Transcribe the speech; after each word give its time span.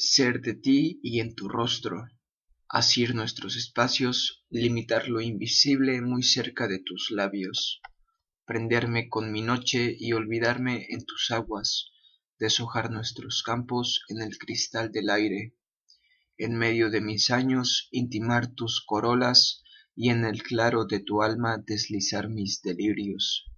ser 0.00 0.40
de 0.40 0.54
ti 0.54 0.98
y 1.02 1.20
en 1.20 1.34
tu 1.34 1.46
rostro, 1.46 2.08
asir 2.68 3.14
nuestros 3.14 3.56
espacios, 3.56 4.46
limitar 4.48 5.08
lo 5.08 5.20
invisible 5.20 6.00
muy 6.00 6.22
cerca 6.22 6.68
de 6.68 6.78
tus 6.78 7.10
labios, 7.10 7.82
prenderme 8.46 9.10
con 9.10 9.30
mi 9.30 9.42
noche 9.42 9.94
y 9.98 10.14
olvidarme 10.14 10.86
en 10.88 11.04
tus 11.04 11.30
aguas, 11.30 11.90
deshojar 12.38 12.90
nuestros 12.90 13.42
campos 13.42 14.02
en 14.08 14.22
el 14.22 14.38
cristal 14.38 14.90
del 14.90 15.10
aire, 15.10 15.54
en 16.38 16.56
medio 16.56 16.88
de 16.88 17.02
mis 17.02 17.28
años 17.28 17.88
intimar 17.90 18.54
tus 18.54 18.82
corolas 18.86 19.62
y 19.94 20.08
en 20.08 20.24
el 20.24 20.42
claro 20.42 20.86
de 20.86 21.00
tu 21.00 21.22
alma 21.22 21.58
deslizar 21.58 22.30
mis 22.30 22.62
delirios 22.62 23.49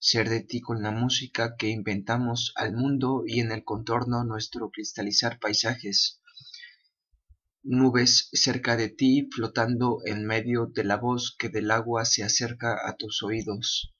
ser 0.00 0.28
de 0.28 0.42
ti 0.42 0.60
con 0.60 0.82
la 0.82 0.92
música 0.92 1.56
que 1.56 1.68
inventamos 1.68 2.52
al 2.54 2.72
mundo 2.72 3.24
y 3.26 3.40
en 3.40 3.50
el 3.50 3.64
contorno 3.64 4.22
nuestro 4.22 4.70
cristalizar 4.70 5.40
paisajes, 5.40 6.20
nubes 7.64 8.28
cerca 8.32 8.76
de 8.76 8.90
ti 8.90 9.28
flotando 9.34 9.98
en 10.04 10.24
medio 10.24 10.66
de 10.66 10.84
la 10.84 10.96
voz 10.96 11.34
que 11.36 11.48
del 11.48 11.70
agua 11.72 12.04
se 12.04 12.22
acerca 12.22 12.88
a 12.88 12.96
tus 12.96 13.22
oídos. 13.22 13.92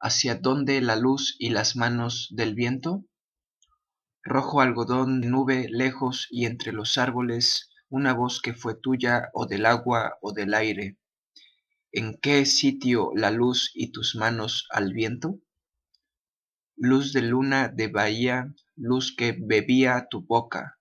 ¿Hacia 0.00 0.36
dónde 0.36 0.80
la 0.80 0.96
luz 0.96 1.34
y 1.38 1.50
las 1.50 1.74
manos 1.74 2.28
del 2.30 2.54
viento? 2.54 3.04
Rojo 4.22 4.60
algodón, 4.60 5.20
nube 5.20 5.66
lejos 5.68 6.28
y 6.30 6.46
entre 6.46 6.72
los 6.72 6.96
árboles, 6.96 7.70
una 7.88 8.14
voz 8.14 8.40
que 8.40 8.54
fue 8.54 8.74
tuya 8.74 9.30
o 9.32 9.46
del 9.46 9.66
agua 9.66 10.16
o 10.22 10.32
del 10.32 10.54
aire 10.54 10.96
¿En 11.96 12.18
qué 12.20 12.44
sitio 12.44 13.12
la 13.14 13.30
luz 13.30 13.70
y 13.72 13.92
tus 13.92 14.16
manos 14.16 14.66
al 14.70 14.92
viento? 14.92 15.38
Luz 16.74 17.12
de 17.12 17.22
luna 17.22 17.68
de 17.68 17.86
bahía, 17.86 18.52
luz 18.74 19.14
que 19.14 19.30
bebía 19.40 20.08
tu 20.10 20.26
boca, 20.26 20.76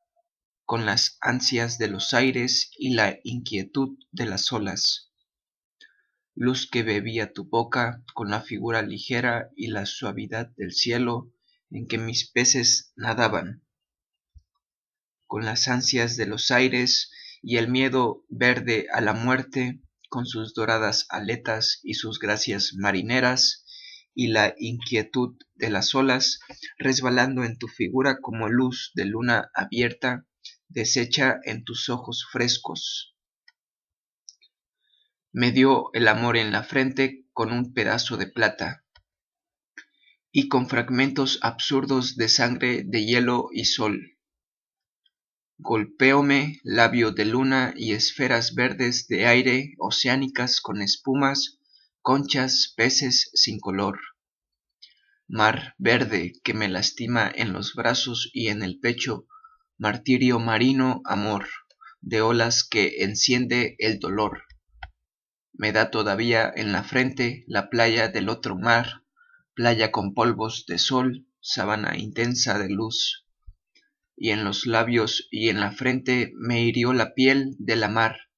con 0.65 0.87
las 0.87 1.19
ansias 1.21 1.77
de 1.77 1.87
los 1.87 2.15
aires 2.15 2.71
y 2.79 2.95
la 2.95 3.19
inquietud 3.23 3.95
de 4.11 4.25
las 4.25 4.51
olas. 4.51 5.11
Luz 6.33 6.67
que 6.67 6.81
bebía 6.81 7.31
tu 7.31 7.47
boca 7.47 8.03
con 8.15 8.31
la 8.31 8.41
figura 8.41 8.81
ligera 8.81 9.51
y 9.55 9.67
la 9.67 9.85
suavidad 9.85 10.47
del 10.57 10.71
cielo 10.71 11.31
en 11.69 11.85
que 11.85 11.99
mis 11.99 12.27
peces 12.27 12.91
nadaban. 12.95 13.63
Con 15.27 15.45
las 15.45 15.67
ansias 15.67 16.17
de 16.17 16.25
los 16.25 16.49
aires 16.49 17.11
y 17.43 17.57
el 17.57 17.67
miedo 17.67 18.25
verde 18.29 18.87
a 18.91 18.99
la 18.99 19.13
muerte, 19.13 19.82
con 20.13 20.27
sus 20.27 20.53
doradas 20.53 21.07
aletas 21.09 21.79
y 21.81 21.95
sus 21.95 22.19
gracias 22.19 22.75
marineras, 22.75 23.65
y 24.13 24.27
la 24.27 24.53
inquietud 24.59 25.35
de 25.55 25.71
las 25.71 25.95
olas, 25.95 26.39
resbalando 26.77 27.43
en 27.43 27.57
tu 27.57 27.67
figura 27.67 28.19
como 28.21 28.47
luz 28.47 28.91
de 28.93 29.05
luna 29.05 29.49
abierta, 29.55 30.27
deshecha 30.67 31.39
en 31.45 31.63
tus 31.63 31.89
ojos 31.89 32.27
frescos. 32.31 33.17
Me 35.31 35.51
dio 35.51 35.91
el 35.93 36.07
amor 36.07 36.37
en 36.37 36.51
la 36.51 36.61
frente 36.61 37.25
con 37.33 37.51
un 37.51 37.73
pedazo 37.73 38.15
de 38.15 38.27
plata, 38.27 38.85
y 40.31 40.47
con 40.47 40.69
fragmentos 40.69 41.39
absurdos 41.41 42.17
de 42.17 42.29
sangre, 42.29 42.83
de 42.85 43.03
hielo 43.03 43.47
y 43.51 43.65
sol 43.65 44.12
golpéome 45.57 46.59
labio 46.63 47.11
de 47.11 47.25
luna 47.25 47.73
y 47.77 47.93
esferas 47.93 48.55
verdes 48.55 49.07
de 49.07 49.27
aire 49.27 49.75
oceánicas 49.77 50.61
con 50.61 50.81
espumas 50.81 51.59
conchas 52.01 52.73
peces 52.75 53.29
sin 53.33 53.59
color. 53.59 53.99
Mar 55.27 55.75
verde 55.77 56.33
que 56.43 56.53
me 56.53 56.67
lastima 56.67 57.31
en 57.33 57.53
los 57.53 57.75
brazos 57.75 58.29
y 58.33 58.49
en 58.49 58.61
el 58.61 58.79
pecho. 58.79 59.25
Martirio 59.77 60.39
marino 60.39 61.01
amor 61.05 61.47
de 62.01 62.21
olas 62.21 62.63
que 62.63 63.03
enciende 63.03 63.75
el 63.79 63.99
dolor. 63.99 64.43
Me 65.53 65.71
da 65.71 65.91
todavía 65.91 66.51
en 66.53 66.71
la 66.71 66.83
frente 66.83 67.45
la 67.47 67.69
playa 67.69 68.09
del 68.09 68.27
otro 68.27 68.57
mar 68.57 69.03
playa 69.53 69.91
con 69.91 70.13
polvos 70.13 70.65
de 70.67 70.77
sol 70.77 71.27
sabana 71.39 71.97
intensa 71.97 72.57
de 72.57 72.69
luz 72.69 73.22
y 74.23 74.29
en 74.29 74.45
los 74.45 74.65
labios 74.65 75.27
y 75.31 75.49
en 75.49 75.59
la 75.59 75.73
frente 75.73 76.31
me 76.37 76.61
hirió 76.63 76.93
la 76.93 77.13
piel 77.13 77.57
de 77.59 77.75
la 77.75 77.89
mar, 77.89 78.29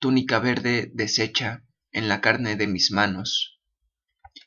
túnica 0.00 0.40
verde 0.40 0.90
deshecha 0.92 1.64
en 1.92 2.08
la 2.08 2.20
carne 2.20 2.56
de 2.56 2.66
mis 2.66 2.90
manos. 2.90 3.60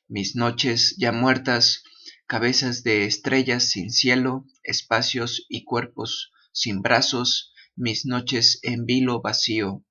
Mis 0.09 0.35
noches 0.35 0.97
ya 0.97 1.13
muertas, 1.13 1.85
cabezas 2.27 2.83
de 2.83 3.05
estrellas 3.05 3.69
sin 3.69 3.89
cielo, 3.89 4.45
espacios 4.63 5.45
y 5.47 5.63
cuerpos 5.63 6.33
sin 6.51 6.81
brazos, 6.81 7.53
mis 7.77 8.05
noches 8.05 8.59
en 8.61 8.85
vilo 8.85 9.21
vacío. 9.21 9.85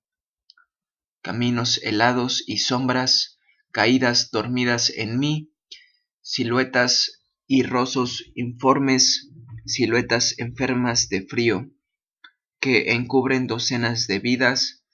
Caminos 1.22 1.80
helados 1.82 2.44
y 2.46 2.58
sombras, 2.58 3.38
caídas 3.72 4.30
dormidas 4.30 4.90
en 4.90 5.18
mí, 5.18 5.50
siluetas 6.20 7.22
y 7.46 7.62
rosos 7.62 8.22
informes 8.34 9.29
siluetas 9.70 10.38
enfermas 10.38 11.08
de 11.08 11.22
frío, 11.22 11.70
que 12.60 12.92
encubren 12.92 13.46
docenas 13.46 14.06
de 14.06 14.18
vidas, 14.18 14.84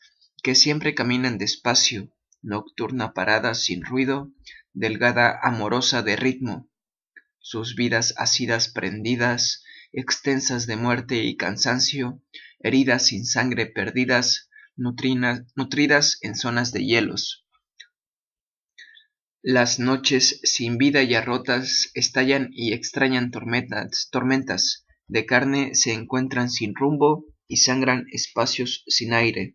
que 0.43 0.55
siempre 0.55 0.95
caminan 0.95 1.39
despacio, 1.39 2.13
nocturna 2.43 3.13
parada 3.13 3.55
sin 3.55 3.85
ruido, 3.85 4.33
delgada 4.73 5.39
amorosa 5.43 6.03
de 6.03 6.17
ritmo, 6.17 6.71
sus 7.39 7.75
vidas 7.75 8.15
asidas 8.19 8.69
prendidas, 8.69 9.65
extensas 9.93 10.67
de 10.67 10.77
muerte 10.77 11.25
y 11.25 11.37
cansancio, 11.37 12.23
heridas 12.61 13.07
sin 13.07 13.25
sangre 13.25 13.67
perdidas, 13.67 14.51
nutridas 14.77 16.19
en 16.21 16.35
zonas 16.35 16.73
de 16.73 16.85
hielos, 16.85 17.46
las 19.49 19.79
noches 19.79 20.41
sin 20.43 20.77
vida 20.77 21.05
ya 21.05 21.21
rotas 21.21 21.93
estallan 21.95 22.51
y 22.53 22.73
extrañan 22.73 23.31
tormentas, 23.31 24.09
tormentas. 24.11 24.87
De 25.07 25.25
carne 25.25 25.77
se 25.77 25.93
encuentran 25.93 26.51
sin 26.51 26.75
rumbo 26.75 27.27
y 27.47 27.59
sangran 27.59 28.07
espacios 28.11 28.83
sin 28.89 29.13
aire, 29.13 29.55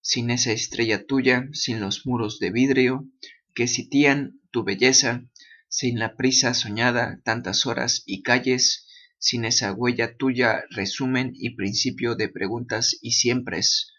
sin 0.00 0.28
esa 0.30 0.50
estrella 0.50 1.06
tuya, 1.06 1.48
sin 1.52 1.78
los 1.78 2.04
muros 2.04 2.40
de 2.40 2.50
vidrio 2.50 3.06
que 3.54 3.68
sitían 3.68 4.40
tu 4.50 4.64
belleza, 4.64 5.22
sin 5.68 6.00
la 6.00 6.16
prisa 6.16 6.52
soñada 6.52 7.20
tantas 7.22 7.66
horas 7.66 8.02
y 8.06 8.22
calles, 8.22 8.88
sin 9.20 9.44
esa 9.44 9.72
huella 9.72 10.16
tuya 10.16 10.64
resumen 10.70 11.30
y 11.36 11.50
principio 11.50 12.16
de 12.16 12.28
preguntas 12.28 12.98
y 13.00 13.12
siempres, 13.12 13.92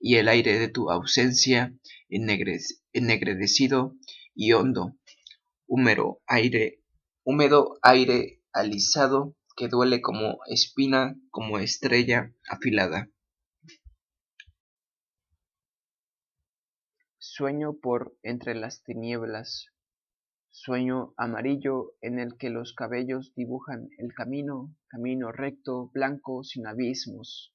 y 0.00 0.14
el 0.14 0.28
aire 0.28 0.58
de 0.58 0.68
tu 0.68 0.90
ausencia 0.90 1.74
ennegrecido 2.08 3.96
y 4.34 4.52
hondo, 4.52 4.94
húmedo 5.66 6.20
aire, 6.26 6.82
húmedo 7.24 7.78
aire 7.82 8.42
alisado 8.52 9.36
que 9.56 9.68
duele 9.68 10.00
como 10.00 10.38
espina, 10.46 11.16
como 11.30 11.58
estrella 11.58 12.32
afilada. 12.48 13.10
Sueño 17.18 17.74
por 17.74 18.16
entre 18.22 18.54
las 18.54 18.82
tinieblas, 18.82 19.66
sueño 20.50 21.14
amarillo 21.16 21.92
en 22.00 22.18
el 22.18 22.36
que 22.36 22.50
los 22.50 22.74
cabellos 22.74 23.34
dibujan 23.34 23.88
el 23.98 24.12
camino, 24.14 24.74
camino 24.88 25.30
recto, 25.30 25.90
blanco, 25.92 26.42
sin 26.42 26.66
abismos, 26.66 27.54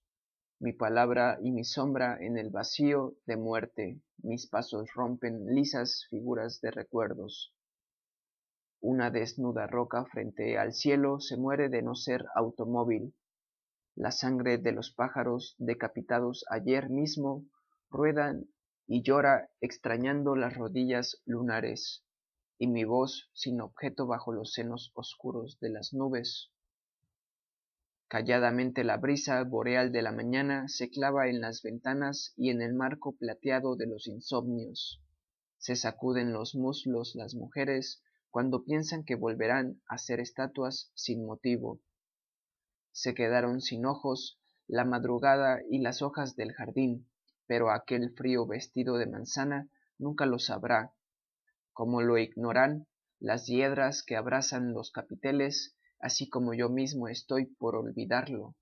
mi 0.60 0.72
palabra 0.72 1.38
y 1.42 1.52
mi 1.52 1.66
sombra 1.66 2.18
en 2.20 2.38
el 2.38 2.50
vacío 2.50 3.16
de 3.26 3.36
muerte, 3.36 4.00
mis 4.20 4.48
pasos 4.48 4.90
rompen 4.94 5.54
lisas 5.54 6.06
figuras 6.10 6.62
de 6.62 6.72
recuerdos. 6.72 7.54
Una 8.80 9.12
desnuda 9.12 9.68
roca 9.68 10.06
frente 10.06 10.58
al 10.58 10.72
cielo 10.72 11.20
se 11.20 11.36
muere 11.36 11.68
de 11.68 11.82
no 11.82 11.96
ser 11.96 12.26
automóvil. 12.36 13.14
La 13.96 14.12
sangre 14.12 14.58
de 14.58 14.72
los 14.72 14.92
pájaros 14.92 15.56
decapitados 15.58 16.46
ayer 16.50 16.90
mismo 16.90 17.46
ruedan 17.90 18.46
y 18.88 19.02
llora 19.04 19.50
extrañando 19.60 20.36
las 20.36 20.56
rodillas 20.56 21.22
lunares, 21.26 22.06
y 22.58 22.68
mi 22.68 22.86
voz 22.86 23.30
sin 23.34 23.60
objeto 23.60 24.08
bajo 24.08 24.32
los 24.32 24.54
senos 24.54 24.92
oscuros 24.96 25.60
de 25.60 25.70
las 25.70 25.94
nubes 25.94 26.52
calladamente 28.08 28.84
la 28.84 28.98
brisa 28.98 29.44
boreal 29.44 29.92
de 29.92 30.02
la 30.02 30.12
mañana 30.12 30.68
se 30.68 30.90
clava 30.90 31.28
en 31.28 31.42
las 31.42 31.62
ventanas 31.62 32.34
y 32.38 32.50
en 32.50 32.62
el 32.62 32.74
marco 32.74 33.16
plateado 33.16 33.76
de 33.76 33.88
los 33.88 34.08
insomnios. 34.08 35.02
Se 35.58 35.76
sacuden 35.76 36.34
los 36.34 36.56
muslos 36.56 37.16
las 37.16 37.36
mujeres 37.36 38.02
cuando 38.30 38.64
piensan 38.64 39.04
que 39.04 39.16
volverán 39.16 39.82
a 39.88 39.98
ser 39.98 40.20
estatuas 40.20 40.92
sin 40.94 41.26
motivo. 41.26 41.80
Se 42.92 43.14
quedaron 43.14 43.62
sin 43.62 43.86
ojos 43.86 44.40
la 44.68 44.86
madrugada 44.86 45.62
y 45.70 45.80
las 45.80 46.02
hojas 46.02 46.36
del 46.36 46.54
jardín 46.54 47.08
pero 47.48 47.72
aquel 47.72 48.12
frío 48.12 48.46
vestido 48.46 48.98
de 48.98 49.08
manzana 49.08 49.70
nunca 49.98 50.26
lo 50.26 50.40
sabrá. 50.40 50.94
Como 51.74 52.02
lo 52.02 52.18
ignoran 52.18 52.88
las 53.20 53.48
hiedras 53.48 54.04
que 54.04 54.16
abrazan 54.16 54.74
los 54.74 54.92
capiteles 54.92 55.75
así 56.00 56.30
como 56.30 56.54
yo 56.54 56.70
mismo 56.70 57.08
estoy 57.08 57.46
por 57.46 57.76
olvidarlo 57.76 58.56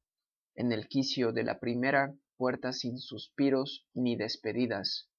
en 0.55 0.71
el 0.71 0.87
quicio 0.87 1.31
de 1.31 1.43
la 1.43 1.59
primera 1.59 2.15
puerta 2.37 2.73
sin 2.73 2.99
suspiros 2.99 3.87
ni 3.93 4.15
despedidas. 4.15 5.09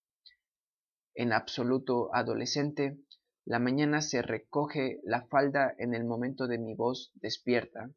En 1.14 1.32
absoluto 1.32 2.14
adolescente, 2.14 2.98
la 3.44 3.58
mañana 3.58 4.00
se 4.00 4.22
recoge 4.22 5.00
la 5.04 5.26
falda 5.26 5.74
en 5.78 5.94
el 5.94 6.04
momento 6.04 6.46
de 6.46 6.58
mi 6.58 6.74
voz 6.74 7.10
despierta. 7.14 7.90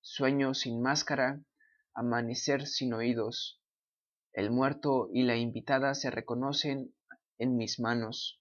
Sueño 0.00 0.54
sin 0.54 0.82
máscara, 0.82 1.40
amanecer 1.94 2.66
sin 2.66 2.92
oídos. 2.92 3.60
El 4.32 4.50
muerto 4.50 5.08
y 5.12 5.22
la 5.22 5.36
invitada 5.36 5.94
se 5.94 6.10
reconocen 6.10 6.94
en 7.38 7.56
mis 7.56 7.80
manos. 7.80 8.40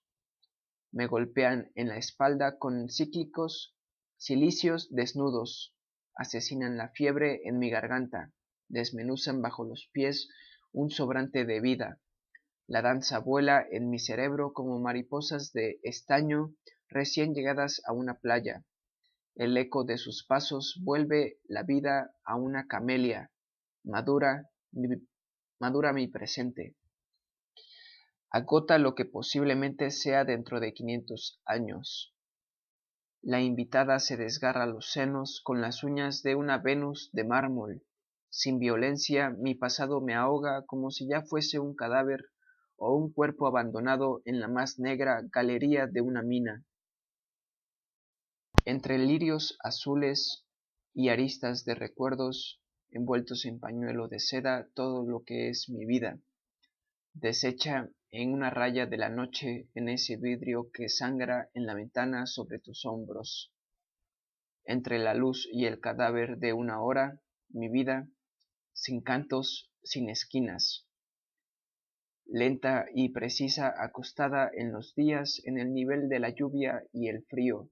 Me 0.91 1.07
golpean 1.07 1.71
en 1.75 1.87
la 1.87 1.97
espalda 1.97 2.57
con 2.57 2.89
cíclicos 2.89 3.74
cilicios 4.17 4.87
desnudos, 4.91 5.75
asesinan 6.15 6.77
la 6.77 6.89
fiebre 6.89 7.41
en 7.45 7.59
mi 7.59 7.69
garganta, 7.69 8.31
desmenuzan 8.67 9.41
bajo 9.41 9.65
los 9.65 9.89
pies 9.91 10.29
un 10.71 10.89
sobrante 10.89 11.45
de 11.45 11.61
vida, 11.61 11.99
la 12.67 12.81
danza 12.81 13.19
vuela 13.19 13.63
en 13.69 13.91
mi 13.91 13.99
cerebro 13.99 14.51
como 14.51 14.79
mariposas 14.79 15.53
de 15.53 15.79
estaño 15.83 16.55
recién 16.89 17.35
llegadas 17.35 17.81
a 17.85 17.93
una 17.93 18.19
playa. 18.19 18.65
El 19.35 19.55
eco 19.57 19.83
de 19.83 19.99
sus 19.99 20.25
pasos 20.25 20.81
vuelve 20.83 21.37
la 21.43 21.61
vida 21.61 22.15
a 22.23 22.37
una 22.37 22.65
camelia. 22.67 23.31
Madura 23.83 24.49
mi, 24.71 24.87
madura 25.59 25.93
mi 25.93 26.07
presente. 26.07 26.75
Agota 28.31 28.79
lo 28.79 28.95
que 28.95 29.05
posiblemente 29.05 29.91
sea 29.91 30.25
dentro 30.25 30.59
de 30.59 30.73
quinientos 30.73 31.39
años. 31.45 32.14
La 33.27 33.41
invitada 33.41 33.97
se 33.97 34.17
desgarra 34.17 34.67
los 34.67 34.91
senos 34.91 35.41
con 35.43 35.59
las 35.59 35.83
uñas 35.83 36.21
de 36.21 36.35
una 36.35 36.59
Venus 36.59 37.09
de 37.11 37.23
mármol. 37.23 37.81
Sin 38.29 38.59
violencia 38.59 39.31
mi 39.31 39.55
pasado 39.55 39.99
me 39.99 40.13
ahoga 40.13 40.63
como 40.67 40.91
si 40.91 41.07
ya 41.07 41.23
fuese 41.23 41.57
un 41.57 41.75
cadáver 41.75 42.29
o 42.75 42.95
un 42.95 43.11
cuerpo 43.11 43.47
abandonado 43.47 44.21
en 44.25 44.39
la 44.39 44.47
más 44.47 44.77
negra 44.77 45.23
galería 45.33 45.87
de 45.87 46.01
una 46.01 46.21
mina. 46.21 46.63
Entre 48.63 48.99
lirios 48.99 49.57
azules 49.63 50.45
y 50.93 51.09
aristas 51.09 51.65
de 51.65 51.73
recuerdos, 51.73 52.61
envueltos 52.91 53.45
en 53.45 53.59
pañuelo 53.59 54.07
de 54.07 54.19
seda 54.19 54.67
todo 54.75 55.03
lo 55.03 55.23
que 55.23 55.49
es 55.49 55.67
mi 55.67 55.87
vida, 55.87 56.19
deshecha 57.13 57.89
en 58.21 58.33
una 58.33 58.49
raya 58.49 58.85
de 58.85 58.97
la 58.97 59.09
noche 59.09 59.67
en 59.73 59.89
ese 59.89 60.15
vidrio 60.15 60.71
que 60.71 60.87
sangra 60.87 61.49
en 61.53 61.65
la 61.65 61.73
ventana 61.73 62.25
sobre 62.25 62.59
tus 62.59 62.85
hombros. 62.85 63.53
Entre 64.63 64.99
la 64.99 65.13
luz 65.13 65.47
y 65.51 65.65
el 65.65 65.81
cadáver 65.81 66.37
de 66.37 66.53
una 66.53 66.81
hora, 66.81 67.19
mi 67.49 67.67
vida, 67.67 68.07
sin 68.71 69.01
cantos, 69.01 69.69
sin 69.83 70.09
esquinas, 70.09 70.87
lenta 72.25 72.85
y 72.93 73.09
precisa 73.09 73.73
acostada 73.77 74.49
en 74.53 74.71
los 74.71 74.95
días 74.95 75.41
en 75.43 75.57
el 75.57 75.73
nivel 75.73 76.07
de 76.07 76.19
la 76.19 76.29
lluvia 76.29 76.83
y 76.93 77.09
el 77.09 77.23
frío, 77.25 77.69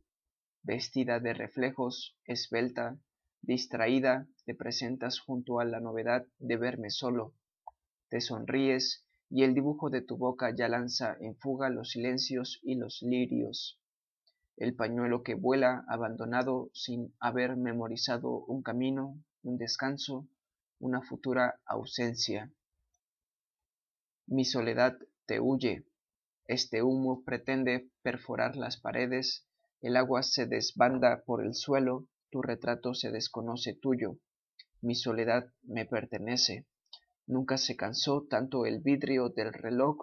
vestida 0.62 1.22
de 1.22 1.34
reflejos, 1.34 2.18
esbelta, 2.26 2.98
distraída, 3.42 4.28
te 4.46 4.56
presentas 4.56 5.20
junto 5.20 5.62
a 5.62 5.66
la 5.66 5.80
novedad 5.80 6.26
de 6.38 6.58
verme 6.58 6.90
solo, 6.90 7.34
te 8.10 8.20
sonríes 8.20 9.06
y 9.30 9.44
el 9.44 9.54
dibujo 9.54 9.90
de 9.90 10.02
tu 10.02 10.18
boca 10.18 10.54
ya 10.56 10.68
lanza 10.68 11.18
en 11.20 11.36
fuga 11.36 11.70
los 11.70 11.92
silencios 11.92 12.60
y 12.64 12.76
los 12.76 13.02
lirios. 13.02 13.80
El 14.58 14.76
pañuelo 14.76 15.24
que 15.24 15.34
vuela 15.34 15.84
abandonado 15.88 16.70
sin 16.74 17.14
haber 17.20 17.58
memorizado 17.58 18.46
un 18.46 18.62
camino, 18.62 19.18
un 19.42 19.58
descanso, 19.58 20.28
una 20.80 21.02
futura 21.02 21.60
ausencia. 21.66 22.52
Mi 24.28 24.46
soledad 24.46 24.98
te 25.26 25.40
huye, 25.40 25.86
este 26.46 26.84
humo 26.84 27.24
pretende 27.24 27.90
perforar 28.02 28.56
las 28.56 28.78
paredes, 28.78 29.48
el 29.82 29.98
agua 29.98 30.24
se 30.24 30.46
desbanda 30.46 31.24
por 31.26 31.44
el 31.44 31.56
suelo, 31.56 32.06
tu 32.30 32.42
retrato 32.42 32.94
se 32.94 33.12
desconoce 33.12 33.74
tuyo, 33.74 34.18
mi 34.82 34.96
soledad 34.96 35.52
me 35.64 35.86
pertenece. 35.86 36.66
Nunca 37.26 37.58
se 37.58 37.76
cansó 37.76 38.28
tanto 38.30 38.66
el 38.66 38.82
vidrio 38.82 39.30
del 39.30 39.54
reloj 39.54 39.98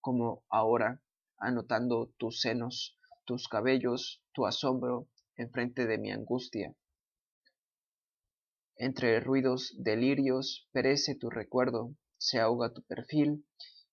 como 0.00 0.44
ahora, 0.48 1.00
anotando 1.38 2.12
tus 2.18 2.40
senos, 2.40 2.98
tus 3.24 3.48
cabellos, 3.48 4.22
tu 4.32 4.46
asombro 4.46 5.08
enfrente 5.36 5.86
de 5.86 5.98
mi 5.98 6.10
angustia. 6.10 6.74
Entre 8.76 9.20
ruidos 9.20 9.72
delirios 9.78 10.68
perece 10.72 11.14
tu 11.14 11.30
recuerdo, 11.30 11.94
se 12.18 12.40
ahoga 12.40 12.72
tu 12.72 12.82
perfil 12.82 13.46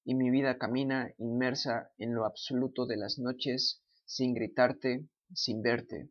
y 0.03 0.15
mi 0.15 0.31
vida 0.31 0.57
camina 0.57 1.13
inmersa 1.17 1.91
en 1.97 2.15
lo 2.15 2.25
absoluto 2.25 2.87
de 2.87 2.97
las 2.97 3.19
noches 3.19 3.83
sin 4.05 4.33
gritarte, 4.33 5.07
sin 5.33 5.61
verte. 5.61 6.09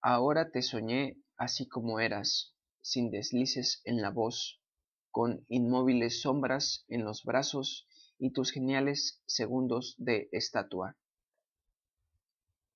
Ahora 0.00 0.50
te 0.50 0.62
soñé 0.62 1.18
así 1.36 1.68
como 1.68 2.00
eras, 2.00 2.54
sin 2.80 3.10
deslices 3.10 3.80
en 3.84 4.00
la 4.00 4.10
voz, 4.10 4.60
con 5.10 5.44
inmóviles 5.48 6.20
sombras 6.20 6.84
en 6.88 7.04
los 7.04 7.24
brazos 7.24 7.86
y 8.18 8.30
tus 8.32 8.50
geniales 8.50 9.22
segundos 9.26 9.94
de 9.98 10.28
estatua. 10.32 10.96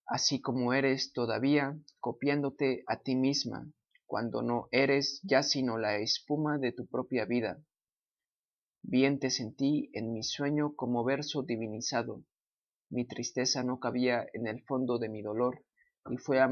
Así 0.06 0.40
como 0.40 0.72
eres 0.72 1.12
todavía, 1.12 1.78
copiándote 2.00 2.84
a 2.86 3.00
ti 3.00 3.16
misma, 3.16 3.72
cuando 4.06 4.42
no 4.42 4.68
eres 4.70 5.20
ya 5.22 5.42
sino 5.42 5.78
la 5.78 5.96
espuma 5.96 6.58
de 6.58 6.72
tu 6.72 6.86
propia 6.86 7.24
vida. 7.24 7.64
Bien 8.82 9.18
te 9.18 9.30
sentí 9.30 9.90
en 9.94 10.12
mi 10.12 10.22
sueño 10.22 10.74
como 10.74 11.04
verso 11.04 11.42
divinizado. 11.42 12.24
Mi 12.90 13.06
tristeza 13.06 13.62
no 13.62 13.80
cabía 13.80 14.26
en 14.34 14.46
el 14.46 14.62
fondo 14.64 14.98
de 14.98 15.08
mi 15.08 15.22
dolor 15.22 15.64
y 16.10 16.18
fue 16.18 16.40
a, 16.40 16.50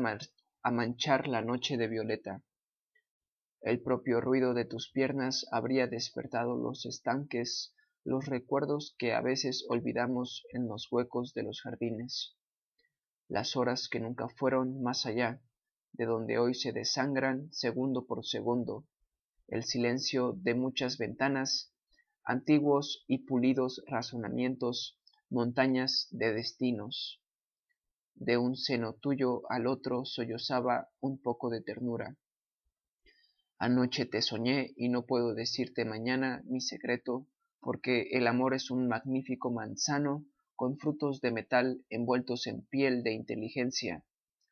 a 0.62 0.70
manchar 0.70 1.28
la 1.28 1.42
noche 1.42 1.76
de 1.76 1.88
violeta. 1.88 2.42
El 3.62 3.82
propio 3.82 4.22
ruido 4.22 4.54
de 4.54 4.64
tus 4.64 4.90
piernas 4.90 5.46
habría 5.50 5.86
despertado 5.86 6.56
los 6.56 6.86
estanques, 6.86 7.74
los 8.04 8.24
recuerdos 8.24 8.94
que 8.98 9.12
a 9.12 9.20
veces 9.20 9.66
olvidamos 9.68 10.44
en 10.54 10.66
los 10.66 10.90
huecos 10.90 11.34
de 11.34 11.42
los 11.42 11.60
jardines, 11.60 12.38
las 13.28 13.56
horas 13.56 13.88
que 13.90 14.00
nunca 14.00 14.28
fueron 14.30 14.82
más 14.82 15.04
allá, 15.04 15.42
de 15.92 16.06
donde 16.06 16.38
hoy 16.38 16.54
se 16.54 16.72
desangran 16.72 17.52
segundo 17.52 18.06
por 18.06 18.24
segundo, 18.24 18.86
el 19.46 19.64
silencio 19.64 20.32
de 20.38 20.54
muchas 20.54 20.96
ventanas, 20.96 21.74
antiguos 22.24 23.04
y 23.06 23.26
pulidos 23.26 23.82
razonamientos, 23.86 24.98
montañas 25.28 26.08
de 26.12 26.32
destinos. 26.32 27.20
De 28.14 28.38
un 28.38 28.56
seno 28.56 28.94
tuyo 28.94 29.42
al 29.50 29.66
otro 29.66 30.06
sollozaba 30.06 30.88
un 31.00 31.20
poco 31.20 31.50
de 31.50 31.60
ternura. 31.60 32.16
Anoche 33.62 34.06
te 34.06 34.22
soñé 34.22 34.72
y 34.74 34.88
no 34.88 35.04
puedo 35.04 35.34
decirte 35.34 35.84
mañana 35.84 36.42
mi 36.46 36.62
secreto, 36.62 37.26
porque 37.60 38.08
el 38.12 38.26
amor 38.26 38.54
es 38.54 38.70
un 38.70 38.88
magnífico 38.88 39.50
manzano 39.50 40.24
con 40.56 40.78
frutos 40.78 41.20
de 41.20 41.30
metal 41.30 41.84
envueltos 41.90 42.46
en 42.46 42.62
piel 42.62 43.02
de 43.02 43.12
inteligencia, 43.12 44.02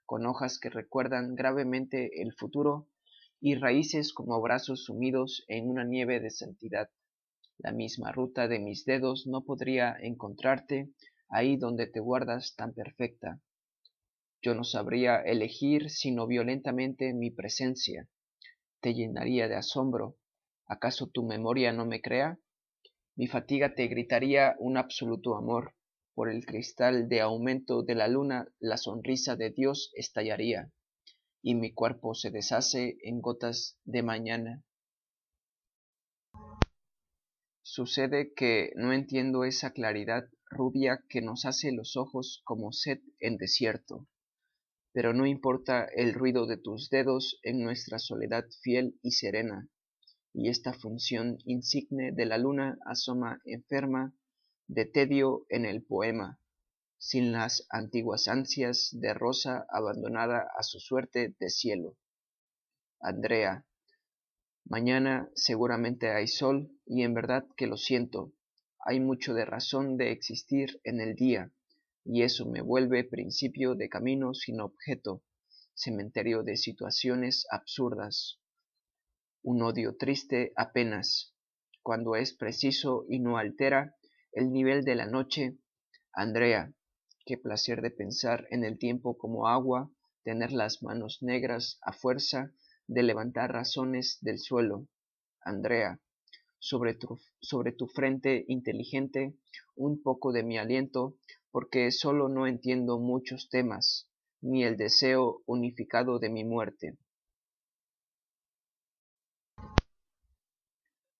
con 0.05 0.27
hojas 0.27 0.59
que 0.59 0.69
recuerdan 0.69 1.37
gravemente 1.37 2.21
el 2.21 2.35
futuro 2.35 2.87
y 3.41 3.55
raíces 3.55 4.13
como 4.13 4.43
brazos 4.43 4.85
sumidos 4.85 5.43
en 5.49 5.71
una 5.71 5.85
nieve 5.85 6.21
de 6.21 6.29
santidad. 6.29 6.91
La 7.57 7.73
misma 7.73 8.13
ruta 8.13 8.47
de 8.47 8.59
mis 8.59 8.85
dedos 8.85 9.27
no 9.27 9.43
podría 9.43 9.97
encontrarte 9.99 10.93
ahí 11.31 11.57
donde 11.57 11.87
te 11.87 12.01
guardas 12.01 12.57
tan 12.57 12.75
perfecta. 12.75 13.41
Yo 14.43 14.55
no 14.55 14.65
sabría 14.65 15.23
elegir 15.23 15.89
sino 15.89 16.27
violentamente 16.27 17.15
mi 17.15 17.31
presencia. 17.31 18.07
Te 18.81 18.95
llenaría 18.95 19.49
de 19.49 19.57
asombro. 19.57 20.17
¿Acaso 20.67 21.09
tu 21.09 21.25
memoria 21.25 21.73
no 21.73 21.85
me 21.85 22.01
crea? 22.01 22.39
Mi 23.17 23.27
fatiga 23.27 23.75
te 23.75 23.89
gritaría 23.89 24.55
un 24.61 24.77
absoluto 24.77 25.37
amor 25.37 25.75
por 26.15 26.31
el 26.31 26.47
cristal 26.47 27.09
de 27.09 27.21
aumento 27.21 27.83
de 27.83 27.95
la 27.95 28.09
luna 28.09 28.49
la 28.61 28.77
sonrisa 28.77 29.35
de 29.35 29.51
Dios 29.51 29.91
estallaría, 29.95 30.73
y 31.43 31.55
mi 31.55 31.73
cuerpo 31.73 32.15
se 32.15 32.31
deshace 32.31 32.99
en 33.03 33.21
gotas 33.21 33.79
de 33.85 34.03
mañana. 34.03 34.65
Sucede 37.63 38.33
que 38.35 38.73
no 38.77 38.93
entiendo 38.93 39.45
esa 39.45 39.73
claridad 39.73 40.29
rubia 40.51 41.05
que 41.09 41.21
nos 41.21 41.45
hace 41.45 41.73
los 41.73 41.97
ojos 41.97 42.41
como 42.45 42.73
sed 42.73 43.01
en 43.21 43.37
desierto, 43.37 44.07
pero 44.99 45.15
no 45.15 45.27
importa 45.27 45.85
el 45.95 46.13
ruido 46.13 46.45
de 46.47 46.57
tus 46.57 46.91
dedos 46.91 47.39
en 47.45 47.63
nuestra 47.63 48.01
soledad 48.01 48.47
fiel 48.63 48.99
y 49.01 49.13
serena, 49.13 49.69
y 50.33 50.49
esta 50.49 50.73
función 50.73 51.39
insigne 51.45 52.11
de 52.11 52.27
la 52.27 52.37
luna 52.37 52.77
asoma 52.85 53.41
enferma 53.45 54.13
de 54.67 54.87
tedio 54.87 55.47
en 55.51 55.67
el 55.67 55.85
poema. 55.85 56.41
sin 56.99 57.31
las 57.31 57.65
antiguas 57.71 58.27
ansias 58.27 58.89
de 58.91 59.15
rosa 59.15 59.67
abandonada 59.71 60.49
a 60.59 60.65
su 60.65 60.81
suerte 60.81 61.33
de 61.39 61.49
cielo. 61.49 61.97
Andrea, 63.01 63.65
mañana 64.65 65.31
seguramente 65.37 66.11
hay 66.11 66.27
sol 66.27 66.73
y 66.87 67.05
en 67.05 67.15
verdad 67.15 67.47
que 67.57 67.69
lo 67.69 67.77
siento, 67.77 68.33
hay 68.81 68.99
mucho 68.99 69.33
de 69.33 69.45
razón 69.45 69.97
de 69.97 70.11
existir 70.11 70.81
en 70.83 71.01
el 71.01 71.15
día, 71.15 71.53
y 72.11 72.23
eso 72.23 72.47
me 72.47 72.63
vuelve 72.63 73.05
principio 73.05 73.75
de 73.75 73.91
camino 73.91 74.33
sin 74.33 74.63
objeto, 74.63 75.23
cementerio 75.75 76.43
de 76.43 76.57
situaciones 76.57 77.47
absurdas. 77.51 78.41
Un 79.43 79.61
odio 79.61 79.95
triste 79.95 80.55
apenas, 80.57 81.35
cuando 81.83 82.17
es 82.17 82.33
preciso 82.33 83.05
y 83.11 83.19
no 83.19 83.37
altera 83.37 83.95
el 84.33 84.51
nivel 84.51 84.85
de 84.85 84.95
la 84.95 85.05
noche. 85.05 85.59
Andrea, 86.15 86.73
qué 87.27 87.37
placer 87.37 87.83
de 87.83 87.91
pensar 87.91 88.47
en 88.49 88.65
el 88.65 88.79
tiempo 88.79 89.19
como 89.19 89.47
agua, 89.47 89.93
tener 90.25 90.51
las 90.51 90.83
manos 90.83 91.19
negras 91.21 91.79
a 91.83 91.93
fuerza 91.93 92.55
de 92.87 93.03
levantar 93.03 93.53
razones 93.53 94.17
del 94.23 94.39
suelo. 94.39 94.89
Andrea, 95.43 96.01
sobre 96.59 96.95
tu, 96.95 97.21
sobre 97.39 97.73
tu 97.73 97.87
frente 97.87 98.47
inteligente 98.49 99.37
un 99.77 100.03
poco 100.03 100.33
de 100.33 100.43
mi 100.43 100.57
aliento, 100.57 101.19
porque 101.51 101.91
solo 101.91 102.29
no 102.29 102.47
entiendo 102.47 102.99
muchos 102.99 103.49
temas, 103.49 104.09
ni 104.41 104.65
el 104.65 104.77
deseo 104.77 105.43
unificado 105.47 106.19
de 106.19 106.29
mi 106.29 106.45
muerte. 106.45 106.97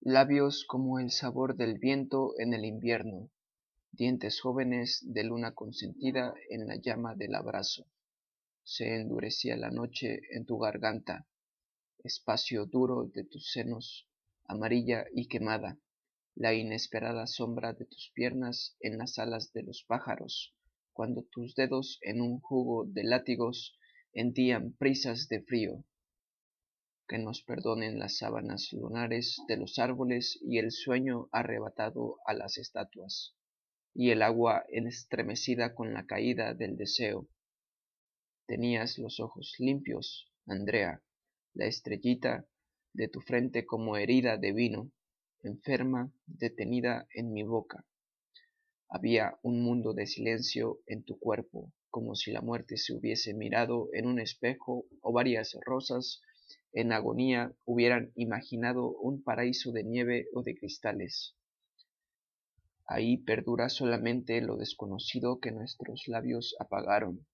Labios 0.01 0.65
como 0.67 1.01
el 1.01 1.11
sabor 1.11 1.57
del 1.57 1.79
viento 1.79 2.33
en 2.39 2.55
el 2.55 2.65
invierno, 2.65 3.29
dientes 3.93 4.41
jóvenes 4.41 5.03
de 5.03 5.25
luna 5.25 5.55
consentida 5.55 6.35
en 6.51 6.67
la 6.67 6.77
llama 6.77 7.15
del 7.15 7.35
abrazo. 7.35 7.87
Se 8.63 8.95
endurecía 8.95 9.57
la 9.57 9.71
noche 9.71 10.21
en 10.31 10.47
tu 10.47 10.59
garganta, 10.59 11.27
espacio 12.05 12.67
duro 12.67 13.05
de 13.05 13.25
tus 13.25 13.51
senos, 13.51 14.07
amarilla 14.45 15.05
y 15.13 15.27
quemada, 15.27 15.79
la 16.39 16.55
inesperada 16.55 17.27
sombra 17.27 17.73
de 17.73 17.85
tus 17.85 18.13
piernas 18.15 18.77
en 18.79 18.97
las 18.97 19.19
alas 19.19 19.53
de 19.53 19.65
los 19.65 19.85
pájaros, 19.89 20.55
cuando 20.93 21.25
tus 21.33 21.57
dedos 21.57 21.99
en 22.01 22.21
un 22.21 22.39
jugo 22.39 22.85
de 22.85 23.03
látigos 23.03 23.77
hendían 24.13 24.73
prisas 24.75 25.27
de 25.27 25.43
frío. 25.43 25.85
Que 27.09 27.19
nos 27.19 27.43
perdonen 27.43 27.99
las 27.99 28.19
sábanas 28.19 28.69
lunares 28.73 29.39
de 29.49 29.57
los 29.57 29.81
árboles 29.81 30.39
y 30.41 30.59
el 30.59 30.71
sueño 30.71 31.29
arrebatado 31.33 32.19
a 32.25 32.35
las 32.35 32.57
estatuas, 32.57 33.35
y 33.93 34.11
el 34.11 34.23
agua 34.23 34.65
estremecida 34.69 35.75
con 35.75 35.93
la 35.93 36.07
caída 36.07 36.55
del 36.55 36.77
deseo. 36.77 37.27
Tenías 38.47 38.97
los 38.99 39.19
ojos 39.19 39.57
limpios, 39.59 40.33
Andrea, 40.47 41.03
la 41.55 41.67
estrellita 41.67 42.47
de 42.93 43.09
tu 43.09 43.21
frente 43.23 43.67
como 43.67 43.97
herida 43.97 44.37
de 44.37 44.53
vino, 44.53 44.93
enferma, 45.43 46.13
detenida 46.27 47.07
en 47.15 47.33
mi 47.33 47.43
boca. 47.43 47.85
Había 48.89 49.39
un 49.43 49.63
mundo 49.63 49.93
de 49.93 50.07
silencio 50.07 50.81
en 50.87 51.05
tu 51.05 51.19
cuerpo, 51.19 51.73
como 51.91 52.15
si 52.15 52.33
la 52.33 52.41
muerte 52.41 52.77
se 52.77 52.95
hubiese 52.95 53.35
mirado 53.35 53.89
en 53.93 54.07
un 54.07 54.19
espejo 54.19 54.87
o 55.01 55.13
varias 55.13 55.57
rosas 55.65 56.23
en 56.73 56.93
agonía 56.93 57.53
hubieran 57.65 58.13
imaginado 58.15 58.91
un 58.91 59.23
paraíso 59.23 59.73
de 59.73 59.85
nieve 59.85 60.29
o 60.33 60.43
de 60.43 60.55
cristales. 60.55 61.35
Ahí 62.87 63.19
perdura 63.19 63.69
solamente 63.69 64.41
lo 64.41 64.57
desconocido 64.57 65.41
que 65.41 65.53
nuestros 65.53 66.09
labios 66.09 66.57
apagaron. 66.59 67.27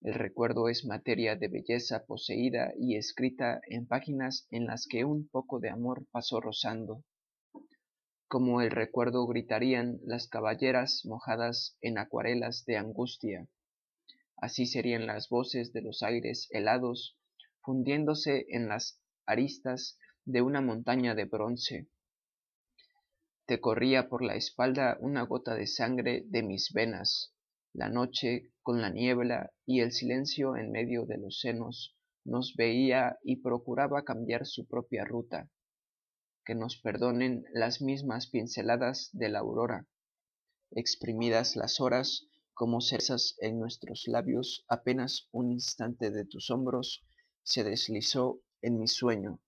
El 0.00 0.14
recuerdo 0.14 0.68
es 0.68 0.84
materia 0.84 1.36
de 1.36 1.48
belleza 1.48 2.06
poseída 2.06 2.72
y 2.78 2.96
escrita 2.96 3.60
en 3.68 3.86
páginas 3.86 4.46
en 4.50 4.66
las 4.66 4.86
que 4.86 5.04
un 5.04 5.28
poco 5.28 5.60
de 5.60 5.70
amor 5.70 6.06
pasó 6.10 6.40
rozando 6.40 7.04
como 8.28 8.60
el 8.60 8.70
recuerdo 8.70 9.26
gritarían 9.26 10.00
las 10.04 10.28
caballeras 10.28 11.02
mojadas 11.06 11.78
en 11.80 11.96
acuarelas 11.96 12.66
de 12.66 12.76
angustia. 12.76 13.48
Así 14.36 14.66
serían 14.66 15.06
las 15.06 15.30
voces 15.30 15.72
de 15.72 15.80
los 15.80 16.02
aires 16.02 16.46
helados 16.50 17.16
fundiéndose 17.62 18.44
en 18.50 18.68
las 18.68 19.00
aristas 19.24 19.98
de 20.26 20.42
una 20.42 20.60
montaña 20.60 21.14
de 21.14 21.24
bronce. 21.24 21.88
Te 23.46 23.60
corría 23.60 24.10
por 24.10 24.22
la 24.22 24.34
espalda 24.34 24.98
una 25.00 25.22
gota 25.22 25.54
de 25.54 25.66
sangre 25.66 26.24
de 26.26 26.42
mis 26.42 26.70
venas. 26.74 27.34
La 27.72 27.88
noche, 27.88 28.52
con 28.62 28.82
la 28.82 28.90
niebla 28.90 29.52
y 29.64 29.80
el 29.80 29.90
silencio 29.90 30.54
en 30.56 30.70
medio 30.70 31.06
de 31.06 31.16
los 31.16 31.40
senos, 31.40 31.96
nos 32.26 32.54
veía 32.56 33.18
y 33.22 33.36
procuraba 33.36 34.04
cambiar 34.04 34.44
su 34.44 34.66
propia 34.66 35.06
ruta 35.06 35.48
que 36.48 36.54
nos 36.54 36.78
perdonen 36.78 37.44
las 37.52 37.82
mismas 37.82 38.26
pinceladas 38.26 39.10
de 39.12 39.28
la 39.28 39.40
aurora, 39.40 39.86
exprimidas 40.70 41.56
las 41.56 41.78
horas 41.78 42.26
como 42.54 42.80
cerezas 42.80 43.36
en 43.40 43.60
nuestros 43.60 44.08
labios, 44.08 44.64
apenas 44.66 45.28
un 45.30 45.52
instante 45.52 46.10
de 46.10 46.24
tus 46.24 46.50
hombros 46.50 47.04
se 47.42 47.64
deslizó 47.64 48.40
en 48.62 48.80
mi 48.80 48.88
sueño. 48.88 49.42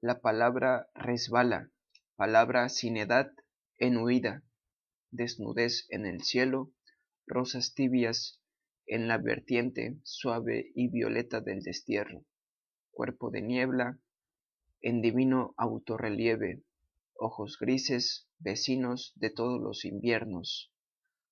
La 0.00 0.22
palabra 0.22 0.88
resbala, 0.94 1.70
palabra 2.16 2.70
sin 2.70 2.96
edad 2.96 3.30
en 3.76 3.98
huida, 3.98 4.42
desnudez 5.10 5.84
en 5.90 6.06
el 6.06 6.22
cielo, 6.22 6.72
rosas 7.26 7.74
tibias 7.74 8.40
en 8.86 9.06
la 9.06 9.18
vertiente 9.18 9.98
suave 10.02 10.72
y 10.74 10.88
violeta 10.88 11.42
del 11.42 11.60
destierro, 11.60 12.24
cuerpo 12.90 13.30
de 13.30 13.42
niebla, 13.42 14.00
en 14.82 15.02
divino 15.02 15.54
autorrelieve, 15.56 16.62
ojos 17.14 17.58
grises, 17.60 18.28
vecinos 18.38 19.12
de 19.16 19.30
todos 19.30 19.60
los 19.60 19.84
inviernos, 19.84 20.72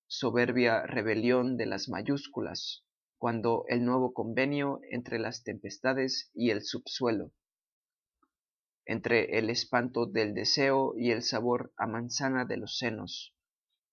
soberbia 0.07 0.85
rebelión 0.85 1.57
de 1.57 1.65
las 1.65 1.89
mayúsculas, 1.89 2.85
cuando 3.17 3.65
el 3.67 3.83
nuevo 3.83 4.13
convenio 4.13 4.79
entre 4.91 5.19
las 5.19 5.43
tempestades 5.43 6.31
y 6.33 6.51
el 6.51 6.63
subsuelo, 6.63 7.31
entre 8.85 9.37
el 9.37 9.49
espanto 9.49 10.05
del 10.05 10.33
deseo 10.33 10.93
y 10.97 11.11
el 11.11 11.21
sabor 11.21 11.73
a 11.77 11.85
manzana 11.85 12.45
de 12.45 12.57
los 12.57 12.77
senos, 12.77 13.35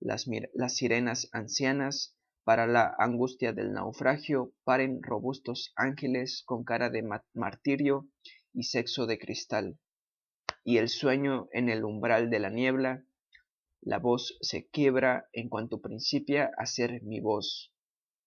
las, 0.01 0.27
las 0.55 0.77
sirenas 0.77 1.29
ancianas 1.33 2.17
para 2.45 2.67
la 2.67 2.95
angustia 2.99 3.53
del 3.53 3.73
naufragio 3.73 4.53
paren 4.65 5.03
robustos 5.03 5.73
ángeles 5.75 6.43
con 6.47 6.63
cara 6.63 6.91
de 6.91 7.03
martirio 7.35 8.07
y 8.57 8.63
sexo 8.63 9.05
de 9.07 9.19
cristal, 9.19 9.79
y 10.65 10.79
el 10.79 10.89
sueño 10.89 11.47
en 11.53 11.69
el 11.69 11.85
umbral 11.85 12.31
de 12.31 12.39
la 12.39 12.49
niebla, 12.49 13.05
la 13.83 13.99
voz 13.99 14.39
se 14.41 14.67
quiebra 14.69 15.29
en 15.35 15.51
cuanto 15.51 15.83
principia 15.83 16.51
a 16.57 16.65
ser 16.65 17.03
mi 17.03 17.21
voz. 17.21 17.75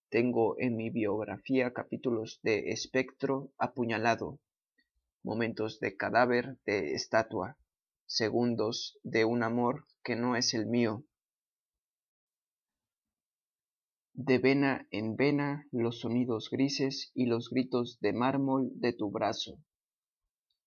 Tengo 0.09 0.55
en 0.59 0.75
mi 0.75 0.91
biografía 0.91 1.73
capítulos 1.73 2.39
de 2.43 2.69
espectro 2.69 3.51
apuñalado, 3.57 4.39
momentos 5.23 5.79
de 5.79 5.97
cadáver 5.97 6.59
de 6.63 6.93
estatua, 6.93 7.57
segundos 8.05 8.99
de 9.01 9.25
un 9.25 9.41
amor 9.41 9.87
que 10.03 10.15
no 10.15 10.35
es 10.35 10.53
el 10.53 10.67
mío. 10.67 11.05
De 14.13 14.37
vena 14.37 14.87
en 14.91 15.15
vena 15.15 15.65
los 15.71 16.01
sonidos 16.01 16.51
grises 16.51 17.11
y 17.15 17.25
los 17.25 17.49
gritos 17.49 17.97
de 17.99 18.13
mármol 18.13 18.69
de 18.75 18.93
tu 18.93 19.09
brazo 19.09 19.59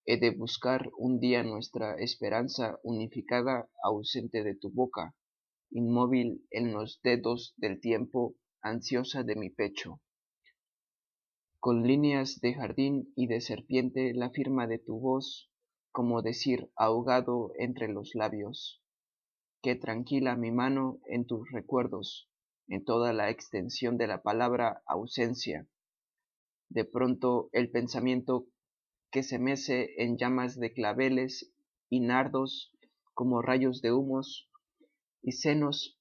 he 0.04 0.18
de 0.18 0.30
buscar 0.30 0.90
un 0.96 1.20
día 1.20 1.42
nuestra 1.42 1.94
esperanza 1.96 2.78
unificada 2.82 3.68
ausente 3.84 4.42
de 4.42 4.54
tu 4.56 4.70
boca, 4.70 5.14
inmóvil 5.70 6.44
en 6.50 6.72
los 6.72 7.00
dedos 7.02 7.54
del 7.56 7.80
tiempo, 7.80 8.34
ansiosa 8.60 9.22
de 9.22 9.36
mi 9.36 9.50
pecho. 9.50 10.00
Con 11.60 11.86
líneas 11.86 12.40
de 12.40 12.54
jardín 12.54 13.12
y 13.14 13.28
de 13.28 13.40
serpiente 13.40 14.12
la 14.14 14.30
firma 14.30 14.66
de 14.66 14.78
tu 14.78 14.98
voz, 14.98 15.50
como 15.92 16.22
decir 16.22 16.70
ahogado 16.74 17.52
entre 17.56 17.86
los 17.86 18.14
labios. 18.14 18.82
Qué 19.62 19.76
tranquila 19.76 20.34
mi 20.34 20.50
mano 20.50 20.98
en 21.06 21.26
tus 21.26 21.48
recuerdos, 21.52 22.28
en 22.66 22.84
toda 22.84 23.12
la 23.12 23.30
extensión 23.30 23.96
de 23.98 24.08
la 24.08 24.22
palabra 24.22 24.82
ausencia. 24.86 25.68
De 26.68 26.84
pronto 26.84 27.48
el 27.52 27.70
pensamiento 27.70 28.46
que 29.12 29.22
se 29.22 29.38
mece 29.38 29.90
en 30.02 30.16
llamas 30.16 30.58
de 30.58 30.72
claveles 30.72 31.52
y 31.90 32.00
nardos 32.00 32.74
como 33.12 33.42
rayos 33.42 33.82
de 33.82 33.92
humos 33.92 34.50
y 35.22 35.32
senos 35.32 36.00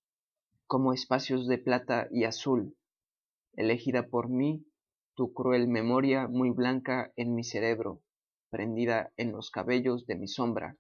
como 0.65 0.93
espacios 0.93 1.47
de 1.49 1.57
plata 1.57 2.07
y 2.09 2.23
azul, 2.23 2.77
elegida 3.53 4.07
por 4.07 4.29
mí, 4.29 4.65
tu 5.13 5.33
cruel 5.33 5.67
memoria 5.67 6.29
muy 6.29 6.51
blanca 6.51 7.11
en 7.17 7.35
mi 7.35 7.43
cerebro, 7.43 8.01
prendida 8.49 9.11
en 9.17 9.33
los 9.33 9.51
cabellos 9.51 10.05
de 10.07 10.15
mi 10.15 10.29
sombra, 10.29 10.77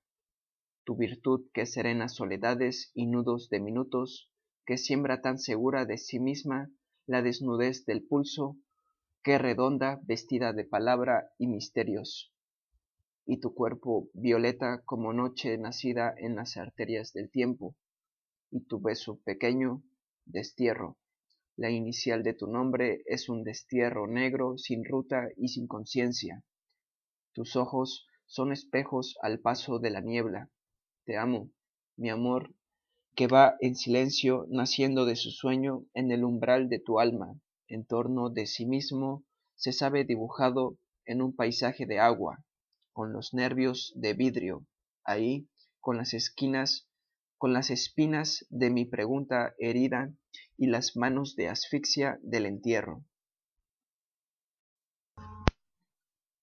tu 0.85 0.95
virtud 0.95 1.49
que 1.53 1.65
serena 1.65 2.07
soledades 2.07 2.91
y 2.93 3.07
nudos 3.07 3.49
de 3.49 3.59
minutos 3.59 4.31
que 4.65 4.77
siembra 4.77 5.21
tan 5.21 5.37
segura 5.37 5.85
de 5.85 5.97
sí 5.97 6.19
misma 6.19 6.71
la 7.05 7.21
desnudez 7.21 7.85
del 7.85 8.07
pulso, 8.07 8.55
que 9.23 9.37
redonda 9.37 9.99
vestida 10.03 10.51
de 10.51 10.63
palabra 10.63 11.31
y 11.37 11.47
misterios. 11.47 12.33
Y 13.25 13.39
tu 13.39 13.53
cuerpo 13.53 14.09
violeta 14.13 14.81
como 14.83 15.13
noche 15.13 15.57
nacida 15.57 16.13
en 16.17 16.35
las 16.35 16.57
arterias 16.57 17.13
del 17.13 17.29
tiempo, 17.29 17.75
y 18.49 18.61
tu 18.61 18.81
beso 18.81 19.19
pequeño, 19.23 19.83
destierro. 20.25 20.97
La 21.55 21.69
inicial 21.69 22.23
de 22.23 22.33
tu 22.33 22.47
nombre 22.47 23.03
es 23.05 23.29
un 23.29 23.43
destierro 23.43 24.07
negro 24.07 24.57
sin 24.57 24.83
ruta 24.83 25.29
y 25.37 25.49
sin 25.49 25.67
conciencia. 25.67 26.43
Tus 27.33 27.55
ojos 27.55 28.07
son 28.25 28.51
espejos 28.51 29.17
al 29.21 29.39
paso 29.39 29.77
de 29.77 29.91
la 29.91 30.01
niebla. 30.01 30.49
Te 31.05 31.17
amo, 31.17 31.51
mi 31.95 32.09
amor, 32.09 32.55
que 33.15 33.27
va 33.27 33.55
en 33.59 33.75
silencio 33.75 34.47
naciendo 34.49 35.05
de 35.05 35.15
su 35.15 35.29
sueño 35.29 35.85
en 35.93 36.11
el 36.11 36.23
umbral 36.23 36.69
de 36.69 36.79
tu 36.79 36.99
alma, 36.99 37.39
en 37.71 37.85
torno 37.85 38.29
de 38.29 38.47
sí 38.47 38.65
mismo, 38.65 39.23
se 39.55 39.71
sabe 39.71 40.03
dibujado 40.03 40.77
en 41.05 41.21
un 41.21 41.33
paisaje 41.33 41.85
de 41.85 41.99
agua, 41.99 42.43
con 42.91 43.13
los 43.13 43.33
nervios 43.33 43.93
de 43.95 44.13
vidrio, 44.13 44.65
ahí, 45.05 45.47
con 45.79 45.95
las 45.95 46.13
esquinas, 46.13 46.89
con 47.37 47.53
las 47.53 47.69
espinas 47.69 48.45
de 48.49 48.69
mi 48.69 48.83
pregunta 48.83 49.55
herida 49.57 50.13
y 50.57 50.67
las 50.67 50.97
manos 50.97 51.37
de 51.37 51.47
asfixia 51.47 52.19
del 52.21 52.45
entierro. 52.45 53.05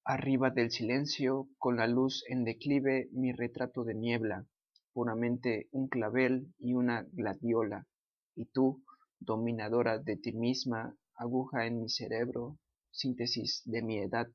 Arriba 0.05 0.49
del 0.49 0.71
silencio, 0.71 1.51
con 1.59 1.77
la 1.77 1.87
luz 1.87 2.25
en 2.29 2.45
declive, 2.45 3.11
mi 3.13 3.33
retrato 3.33 3.85
de 3.85 3.95
niebla, 3.95 4.47
puramente 4.95 5.69
un 5.73 5.89
clavel 5.89 6.55
y 6.59 6.73
una 6.73 7.07
gladiola, 7.13 7.87
y 8.35 8.47
tú, 8.47 8.83
dominadora 9.21 9.99
de 9.99 10.17
ti 10.17 10.33
misma, 10.33 10.97
aguja 11.19 11.67
en 11.67 11.81
mi 11.81 11.89
cerebro, 11.89 12.59
síntesis 12.91 13.63
de 13.65 13.83
mi 13.83 13.99
edad, 13.99 14.29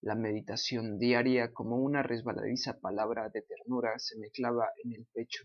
la 0.00 0.14
meditación 0.14 0.96
diaria 1.00 1.52
como 1.52 1.76
una 1.76 2.04
resbaladiza 2.04 2.78
palabra 2.78 3.30
de 3.30 3.42
ternura 3.42 3.98
se 3.98 4.16
me 4.16 4.30
clava 4.30 4.68
en 4.84 4.92
el 4.92 5.06
pecho. 5.12 5.42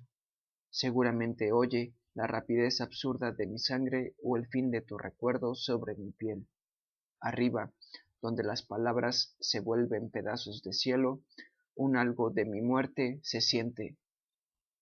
Seguramente 0.69 1.51
oye 1.51 1.95
la 2.13 2.27
rapidez 2.27 2.79
absurda 2.79 3.31
de 3.31 3.47
mi 3.47 3.57
sangre 3.57 4.15
o 4.21 4.37
el 4.37 4.45
fin 4.45 4.69
de 4.69 4.81
tu 4.81 4.99
recuerdo 4.99 5.55
sobre 5.55 5.95
mi 5.95 6.11
piel. 6.11 6.47
Arriba, 7.19 7.73
donde 8.21 8.43
las 8.43 8.61
palabras 8.61 9.35
se 9.39 9.59
vuelven 9.59 10.11
pedazos 10.11 10.61
de 10.61 10.73
cielo, 10.73 11.23
un 11.75 11.97
algo 11.97 12.29
de 12.29 12.45
mi 12.45 12.61
muerte 12.61 13.19
se 13.23 13.41
siente, 13.41 13.97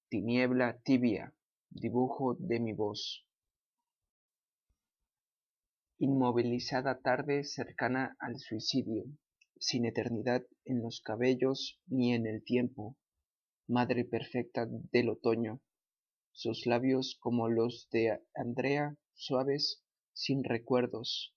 tiniebla 0.10 0.82
tibia, 0.84 1.34
dibujo 1.70 2.36
de 2.38 2.60
mi 2.60 2.74
voz. 2.74 3.26
Inmovilizada 6.04 7.00
tarde 7.00 7.44
cercana 7.44 8.18
al 8.20 8.40
suicidio, 8.40 9.04
sin 9.60 9.86
eternidad 9.86 10.44
en 10.66 10.82
los 10.82 11.00
cabellos 11.00 11.80
ni 11.86 12.16
en 12.16 12.26
el 12.26 12.44
tiempo, 12.44 12.98
madre 13.68 14.04
perfecta 14.04 14.66
del 14.68 15.10
otoño, 15.10 15.62
sus 16.32 16.66
labios 16.66 17.20
como 17.20 17.50
los 17.50 17.88
de 17.92 18.20
Andrea, 18.34 18.98
suaves, 19.14 19.84
sin 20.12 20.44
recuerdos, 20.44 21.36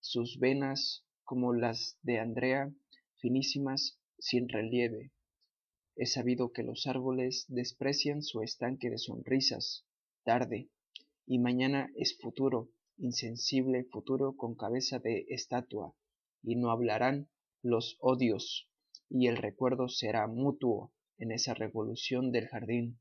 sus 0.00 0.38
venas 0.38 1.06
como 1.24 1.54
las 1.54 1.98
de 2.02 2.18
Andrea, 2.18 2.70
finísimas, 3.16 3.98
sin 4.18 4.50
relieve, 4.50 5.12
He 5.96 6.04
sabido 6.04 6.52
que 6.52 6.62
los 6.62 6.86
árboles 6.86 7.46
desprecian 7.48 8.22
su 8.22 8.42
estanque 8.42 8.90
de 8.90 8.98
sonrisas, 8.98 9.86
tarde, 10.22 10.68
y 11.24 11.38
mañana 11.38 11.90
es 11.96 12.18
futuro, 12.18 12.68
insensible 12.96 13.84
futuro 13.84 14.36
con 14.36 14.54
cabeza 14.54 14.98
de 14.98 15.26
estatua, 15.28 15.94
y 16.42 16.56
no 16.56 16.70
hablarán 16.70 17.28
los 17.62 17.96
odios, 18.00 18.68
y 19.08 19.26
el 19.26 19.36
recuerdo 19.36 19.88
será 19.88 20.26
mutuo 20.26 20.92
en 21.18 21.32
esa 21.32 21.54
revolución 21.54 22.32
del 22.32 22.48
jardín. 22.48 22.98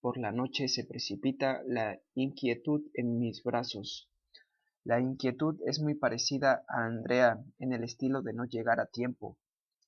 Por 0.00 0.18
la 0.18 0.32
noche 0.32 0.68
se 0.68 0.84
precipita 0.84 1.62
la 1.66 2.00
inquietud 2.14 2.82
en 2.94 3.18
mis 3.18 3.42
brazos. 3.42 4.10
La 4.84 5.00
inquietud 5.00 5.60
es 5.64 5.80
muy 5.80 5.94
parecida 5.94 6.64
a 6.68 6.86
Andrea 6.86 7.44
en 7.58 7.72
el 7.72 7.84
estilo 7.84 8.20
de 8.20 8.32
no 8.32 8.44
llegar 8.44 8.80
a 8.80 8.86
tiempo, 8.86 9.38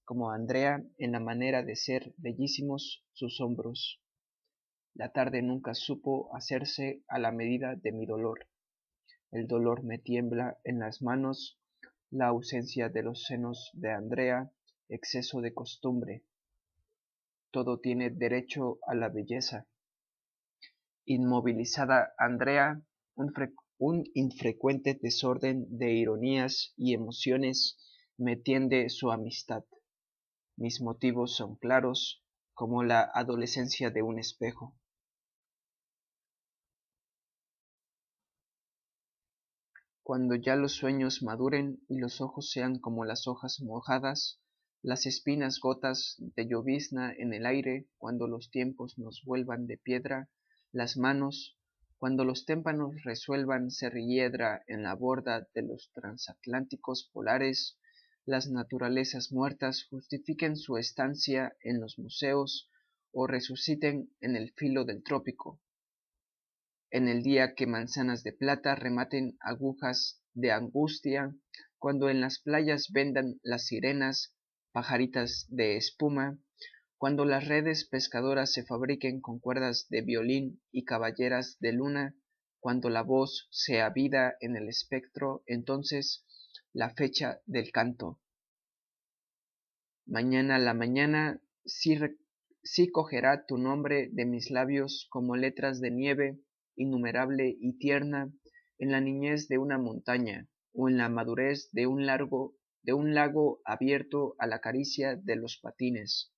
como 0.04 0.30
Andrea 0.30 0.84
en 0.98 1.12
la 1.12 1.20
manera 1.20 1.62
de 1.62 1.74
ser 1.74 2.14
bellísimos 2.16 3.04
sus 3.12 3.40
hombros. 3.40 4.00
La 4.94 5.10
tarde 5.10 5.42
nunca 5.42 5.74
supo 5.74 6.34
hacerse 6.36 7.02
a 7.08 7.18
la 7.18 7.32
medida 7.32 7.74
de 7.74 7.90
mi 7.90 8.06
dolor. 8.06 8.46
El 9.34 9.48
dolor 9.48 9.82
me 9.82 9.98
tiembla 9.98 10.60
en 10.62 10.78
las 10.78 11.02
manos, 11.02 11.58
la 12.08 12.28
ausencia 12.28 12.88
de 12.88 13.02
los 13.02 13.24
senos 13.24 13.72
de 13.72 13.90
Andrea, 13.90 14.52
exceso 14.88 15.40
de 15.40 15.52
costumbre. 15.52 16.22
Todo 17.50 17.80
tiene 17.80 18.10
derecho 18.10 18.78
a 18.86 18.94
la 18.94 19.08
belleza. 19.08 19.66
Inmovilizada 21.04 22.14
Andrea, 22.16 22.80
un, 23.16 24.04
infrecuente 24.14 24.96
desorden 25.02 25.66
de 25.78 25.94
ironías 25.94 26.72
y 26.76 26.94
emociones 26.94 27.76
me 28.16 28.36
tiende 28.36 28.88
su 28.88 29.10
amistad. 29.10 29.64
Mis 30.56 30.80
motivos 30.80 31.34
son 31.34 31.56
claros 31.56 32.22
como 32.52 32.84
la 32.84 33.10
adolescencia 33.12 33.90
de 33.90 34.00
un 34.00 34.20
espejo. 34.20 34.76
Cuando 40.06 40.34
ya 40.34 40.54
los 40.54 40.72
sueños 40.74 41.22
maduren 41.22 41.80
y 41.88 41.98
los 41.98 42.20
ojos 42.20 42.50
sean 42.50 42.78
como 42.78 43.06
las 43.06 43.26
hojas 43.26 43.62
mojadas, 43.62 44.38
las 44.82 45.06
espinas 45.06 45.58
gotas 45.58 46.16
de 46.18 46.46
llovizna 46.46 47.10
en 47.16 47.32
el 47.32 47.46
aire, 47.46 47.88
cuando 47.96 48.28
los 48.28 48.50
tiempos 48.50 48.98
nos 48.98 49.22
vuelvan 49.24 49.66
de 49.66 49.78
piedra, 49.78 50.28
las 50.72 50.98
manos, 50.98 51.56
cuando 51.96 52.26
los 52.26 52.44
témpanos 52.44 53.02
resuelvan 53.02 53.70
ser 53.70 53.94
hiedra 53.94 54.62
en 54.66 54.82
la 54.82 54.94
borda 54.94 55.48
de 55.54 55.62
los 55.62 55.90
transatlánticos 55.94 57.08
polares, 57.10 57.78
las 58.26 58.50
naturalezas 58.50 59.32
muertas 59.32 59.84
justifiquen 59.88 60.58
su 60.58 60.76
estancia 60.76 61.56
en 61.62 61.80
los 61.80 61.98
museos 61.98 62.70
o 63.10 63.26
resuciten 63.26 64.10
en 64.20 64.36
el 64.36 64.52
filo 64.52 64.84
del 64.84 65.02
trópico. 65.02 65.62
En 66.94 67.08
el 67.08 67.24
día 67.24 67.56
que 67.56 67.66
manzanas 67.66 68.22
de 68.22 68.32
plata 68.32 68.76
rematen 68.76 69.36
agujas 69.40 70.22
de 70.32 70.52
angustia, 70.52 71.34
cuando 71.76 72.08
en 72.08 72.20
las 72.20 72.38
playas 72.38 72.92
vendan 72.92 73.40
las 73.42 73.66
sirenas 73.66 74.32
pajaritas 74.70 75.48
de 75.48 75.76
espuma, 75.76 76.38
cuando 76.96 77.24
las 77.24 77.48
redes 77.48 77.84
pescadoras 77.84 78.52
se 78.52 78.64
fabriquen 78.64 79.20
con 79.20 79.40
cuerdas 79.40 79.88
de 79.88 80.02
violín 80.02 80.62
y 80.70 80.84
caballeras 80.84 81.56
de 81.58 81.72
luna, 81.72 82.14
cuando 82.60 82.88
la 82.90 83.02
voz 83.02 83.48
sea 83.50 83.90
vida 83.90 84.36
en 84.38 84.54
el 84.54 84.68
espectro, 84.68 85.42
entonces 85.46 86.24
la 86.72 86.94
fecha 86.94 87.40
del 87.44 87.72
canto. 87.72 88.20
Mañana 90.06 90.60
la 90.60 90.74
mañana 90.74 91.42
sí, 91.64 91.98
cogerá 92.92 93.46
tu 93.46 93.58
nombre 93.58 94.10
de 94.12 94.26
mis 94.26 94.48
labios 94.52 95.08
como 95.10 95.34
letras 95.34 95.80
de 95.80 95.90
nieve 95.90 96.38
innumerable 96.76 97.56
y 97.58 97.78
tierna 97.78 98.32
en 98.78 98.92
la 98.92 99.00
niñez 99.00 99.48
de 99.48 99.58
una 99.58 99.78
montaña 99.78 100.48
o 100.72 100.88
en 100.88 100.96
la 100.96 101.08
madurez 101.08 101.70
de 101.72 101.86
un 101.86 102.06
largo 102.06 102.54
de 102.84 102.92
un 102.92 103.14
lago 103.14 103.60
abierto 103.64 104.36
a 104.38 104.46
la 104.46 104.60
caricia 104.60 105.16
de 105.16 105.36
los 105.36 105.58
patines. 105.58 106.32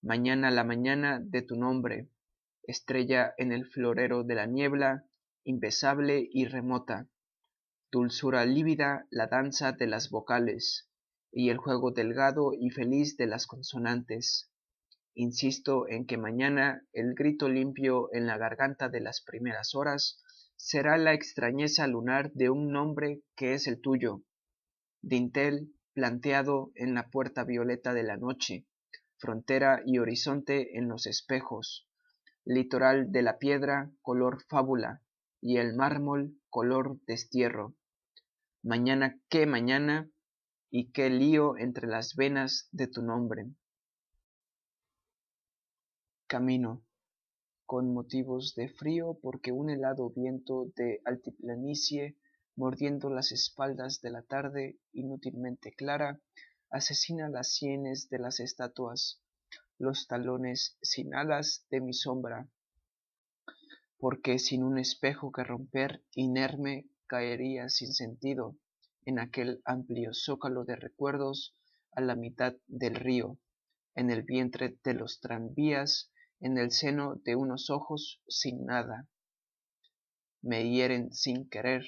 Mañana 0.00 0.50
la 0.50 0.64
mañana 0.64 1.20
de 1.22 1.42
tu 1.42 1.56
nombre, 1.56 2.08
estrella 2.62 3.34
en 3.36 3.52
el 3.52 3.66
florero 3.66 4.24
de 4.24 4.34
la 4.34 4.46
niebla, 4.46 5.04
impesable 5.44 6.26
y 6.32 6.46
remota, 6.46 7.10
dulzura 7.92 8.46
lívida 8.46 9.06
la 9.10 9.26
danza 9.26 9.72
de 9.72 9.86
las 9.86 10.08
vocales, 10.08 10.88
y 11.30 11.50
el 11.50 11.58
juego 11.58 11.90
delgado 11.90 12.52
y 12.58 12.70
feliz 12.70 13.18
de 13.18 13.26
las 13.26 13.46
consonantes. 13.46 14.50
Insisto 15.14 15.88
en 15.88 16.06
que 16.06 16.16
mañana 16.16 16.82
el 16.92 17.14
grito 17.14 17.48
limpio 17.48 18.08
en 18.12 18.26
la 18.26 18.38
garganta 18.38 18.88
de 18.88 19.00
las 19.00 19.22
primeras 19.22 19.74
horas 19.74 20.22
será 20.56 20.96
la 20.98 21.14
extrañeza 21.14 21.86
lunar 21.86 22.32
de 22.32 22.50
un 22.50 22.70
nombre 22.70 23.22
que 23.34 23.54
es 23.54 23.66
el 23.66 23.80
tuyo, 23.80 24.22
dintel 25.02 25.72
planteado 25.94 26.70
en 26.74 26.94
la 26.94 27.08
puerta 27.10 27.44
violeta 27.44 27.92
de 27.92 28.02
la 28.02 28.16
noche, 28.16 28.66
frontera 29.18 29.82
y 29.84 29.98
horizonte 29.98 30.78
en 30.78 30.88
los 30.88 31.06
espejos, 31.06 31.88
litoral 32.44 33.10
de 33.10 33.22
la 33.22 33.38
piedra 33.38 33.90
color 34.02 34.42
fábula 34.48 35.02
y 35.40 35.56
el 35.56 35.74
mármol 35.74 36.36
color 36.48 37.00
destierro. 37.06 37.74
Mañana 38.62 39.18
qué 39.28 39.46
mañana 39.46 40.10
y 40.70 40.92
qué 40.92 41.10
lío 41.10 41.56
entre 41.58 41.86
las 41.88 42.14
venas 42.14 42.68
de 42.70 42.86
tu 42.86 43.02
nombre. 43.02 43.46
Camino, 46.30 46.86
con 47.66 47.92
motivos 47.92 48.54
de 48.54 48.68
frío 48.68 49.18
porque 49.20 49.50
un 49.50 49.68
helado 49.68 50.10
viento 50.10 50.70
de 50.76 51.02
altiplanicie 51.04 52.16
mordiendo 52.54 53.10
las 53.10 53.32
espaldas 53.32 54.00
de 54.00 54.10
la 54.12 54.22
tarde 54.22 54.78
inútilmente 54.92 55.72
clara 55.72 56.20
asesina 56.70 57.28
las 57.28 57.52
sienes 57.52 58.10
de 58.10 58.20
las 58.20 58.38
estatuas 58.38 59.20
los 59.76 60.06
talones 60.06 60.78
sin 60.80 61.16
alas 61.16 61.66
de 61.68 61.80
mi 61.80 61.92
sombra 61.92 62.48
porque 63.98 64.38
sin 64.38 64.62
un 64.62 64.78
espejo 64.78 65.32
que 65.32 65.42
romper 65.42 66.04
inerme 66.14 66.86
caería 67.08 67.68
sin 67.68 67.92
sentido 67.92 68.54
en 69.04 69.18
aquel 69.18 69.62
amplio 69.64 70.14
zócalo 70.14 70.64
de 70.64 70.76
recuerdos 70.76 71.56
a 71.90 72.00
la 72.00 72.14
mitad 72.14 72.54
del 72.68 72.94
río 72.94 73.36
en 73.96 74.10
el 74.10 74.22
vientre 74.22 74.78
de 74.84 74.94
los 74.94 75.18
tranvías 75.18 76.12
en 76.40 76.58
el 76.58 76.70
seno 76.70 77.16
de 77.24 77.36
unos 77.36 77.70
ojos 77.70 78.22
sin 78.28 78.64
nada. 78.64 79.08
Me 80.42 80.70
hieren 80.70 81.12
sin 81.12 81.48
querer 81.48 81.86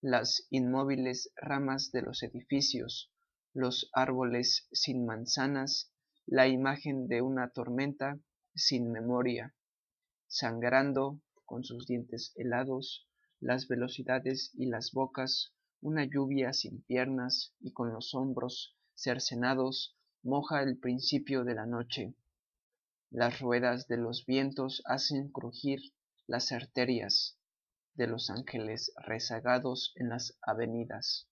las 0.00 0.46
inmóviles 0.50 1.32
ramas 1.36 1.90
de 1.90 2.02
los 2.02 2.22
edificios 2.22 3.10
los 3.54 3.88
árboles 3.92 4.66
sin 4.72 5.06
manzanas 5.06 5.92
la 6.26 6.48
imagen 6.48 7.06
de 7.06 7.22
una 7.22 7.50
tormenta 7.50 8.18
sin 8.52 8.90
memoria 8.90 9.54
sangrando 10.26 11.22
con 11.44 11.62
sus 11.62 11.86
dientes 11.86 12.32
helados 12.34 13.08
las 13.38 13.68
velocidades 13.68 14.50
y 14.54 14.66
las 14.66 14.90
bocas 14.90 15.54
una 15.80 16.04
lluvia 16.04 16.52
sin 16.52 16.82
piernas 16.82 17.54
y 17.60 17.72
con 17.72 17.92
los 17.92 18.12
hombros 18.12 18.76
cercenados 18.94 19.96
moja 20.24 20.62
el 20.62 20.76
principio 20.76 21.44
de 21.44 21.54
la 21.54 21.66
noche 21.66 22.16
las 23.14 23.38
ruedas 23.38 23.86
de 23.86 23.96
los 23.96 24.26
vientos 24.26 24.82
hacen 24.86 25.30
crujir 25.30 25.78
las 26.26 26.50
arterias 26.50 27.38
de 27.94 28.08
los 28.08 28.28
ángeles 28.28 28.92
rezagados 29.06 29.92
en 29.94 30.08
las 30.08 30.36
avenidas. 30.42 31.28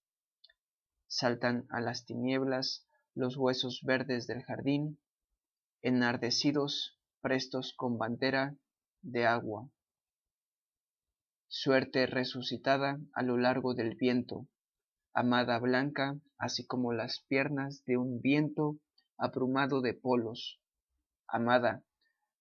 Saltan 1.08 1.66
a 1.70 1.80
las 1.80 2.04
tinieblas 2.04 2.86
los 3.16 3.36
huesos 3.36 3.80
verdes 3.82 4.28
del 4.28 4.44
jardín 4.44 5.00
enardecidos 5.82 7.00
prestos 7.20 7.74
con 7.76 7.98
bandera 7.98 8.56
de 9.00 9.26
agua. 9.26 9.68
Suerte 11.48 12.06
resucitada 12.06 13.00
a 13.12 13.24
lo 13.24 13.36
largo 13.38 13.74
del 13.74 13.96
viento 13.96 14.46
amada 15.14 15.58
blanca 15.58 16.16
así 16.38 16.64
como 16.64 16.92
las 16.92 17.24
piernas 17.26 17.84
de 17.86 17.96
un 17.96 18.20
viento 18.20 18.78
abrumado 19.18 19.80
de 19.80 19.94
polos 19.94 20.61
amada 21.32 21.82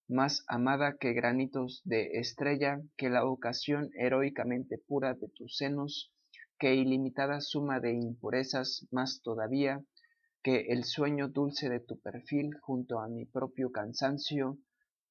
más 0.08 0.44
amada 0.46 0.96
que 0.98 1.14
granitos 1.14 1.80
de 1.84 2.18
estrella 2.20 2.82
que 2.96 3.08
la 3.08 3.24
ocasión 3.24 3.90
heroicamente 3.94 4.76
pura 4.76 5.14
de 5.14 5.28
tus 5.28 5.56
senos 5.56 6.12
que 6.58 6.74
ilimitada 6.74 7.40
suma 7.40 7.80
de 7.80 7.94
impurezas 7.94 8.86
más 8.90 9.22
todavía 9.22 9.82
que 10.42 10.66
el 10.68 10.84
sueño 10.84 11.28
dulce 11.28 11.70
de 11.70 11.80
tu 11.80 11.98
perfil 11.98 12.50
junto 12.60 13.00
a 13.00 13.08
mi 13.08 13.24
propio 13.24 13.72
cansancio 13.72 14.58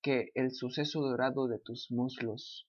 que 0.01 0.31
el 0.35 0.51
suceso 0.51 1.01
dorado 1.01 1.47
de 1.47 1.59
tus 1.59 1.89
muslos 1.89 2.67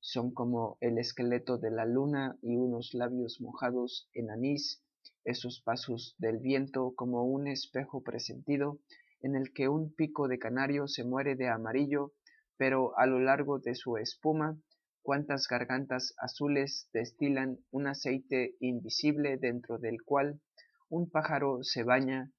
son 0.00 0.32
como 0.32 0.78
el 0.80 0.96
esqueleto 0.96 1.58
de 1.58 1.70
la 1.70 1.84
luna 1.84 2.38
y 2.40 2.56
unos 2.56 2.94
labios 2.94 3.40
mojados 3.40 4.08
en 4.14 4.30
anís, 4.30 4.82
esos 5.24 5.60
pasos 5.60 6.14
del 6.16 6.38
viento 6.38 6.94
como 6.96 7.24
un 7.24 7.46
espejo 7.46 8.02
presentido 8.02 8.78
en 9.22 9.36
el 9.36 9.52
que 9.52 9.68
un 9.68 9.94
pico 9.94 10.28
de 10.28 10.38
canario 10.38 10.88
se 10.88 11.04
muere 11.04 11.36
de 11.36 11.48
amarillo, 11.48 12.12
pero 12.56 12.96
a 12.98 13.06
lo 13.06 13.20
largo 13.20 13.58
de 13.58 13.74
su 13.74 13.96
espuma 13.96 14.58
cuántas 15.02 15.46
gargantas 15.48 16.14
azules 16.18 16.88
destilan 16.92 17.58
un 17.70 17.86
aceite 17.86 18.56
invisible 18.60 19.38
dentro 19.38 19.78
del 19.78 20.02
cual 20.02 20.40
un 20.88 21.10
pájaro 21.10 21.62
se 21.62 21.84
baña 21.84 22.30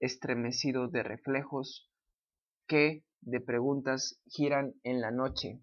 estremecido 0.00 0.88
de 0.88 1.02
reflejos 1.02 1.90
que 2.66 3.04
de 3.20 3.40
preguntas 3.40 4.20
giran 4.26 4.74
en 4.82 5.00
la 5.00 5.10
noche 5.10 5.60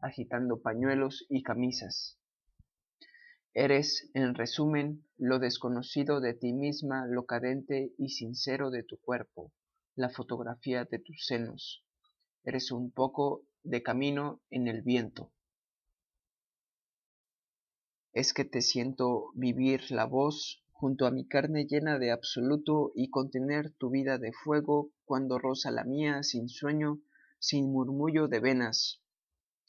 agitando 0.00 0.60
pañuelos 0.60 1.24
y 1.28 1.42
camisas. 1.42 2.18
Eres, 3.54 4.08
en 4.14 4.34
resumen, 4.34 5.04
lo 5.18 5.38
desconocido 5.38 6.22
de 6.22 6.32
ti 6.32 6.54
misma, 6.54 7.06
lo 7.06 7.26
cadente 7.26 7.92
y 7.98 8.08
sincero 8.08 8.70
de 8.70 8.82
tu 8.82 8.96
cuerpo, 8.98 9.52
la 9.94 10.08
fotografía 10.08 10.86
de 10.86 10.98
tus 10.98 11.26
senos. 11.26 11.84
Eres 12.44 12.72
un 12.72 12.90
poco 12.90 13.44
de 13.62 13.82
camino 13.82 14.40
en 14.48 14.68
el 14.68 14.80
viento. 14.80 15.34
Es 18.14 18.32
que 18.32 18.46
te 18.46 18.62
siento 18.62 19.32
vivir 19.34 19.90
la 19.90 20.06
voz 20.06 20.64
junto 20.70 21.04
a 21.04 21.10
mi 21.10 21.28
carne 21.28 21.66
llena 21.66 21.98
de 21.98 22.10
absoluto 22.10 22.90
y 22.94 23.10
contener 23.10 23.74
tu 23.74 23.90
vida 23.90 24.16
de 24.16 24.32
fuego 24.32 24.92
cuando 25.04 25.38
roza 25.38 25.70
la 25.70 25.84
mía 25.84 26.22
sin 26.22 26.48
sueño, 26.48 27.02
sin 27.38 27.70
murmullo 27.70 28.28
de 28.28 28.40
venas, 28.40 29.01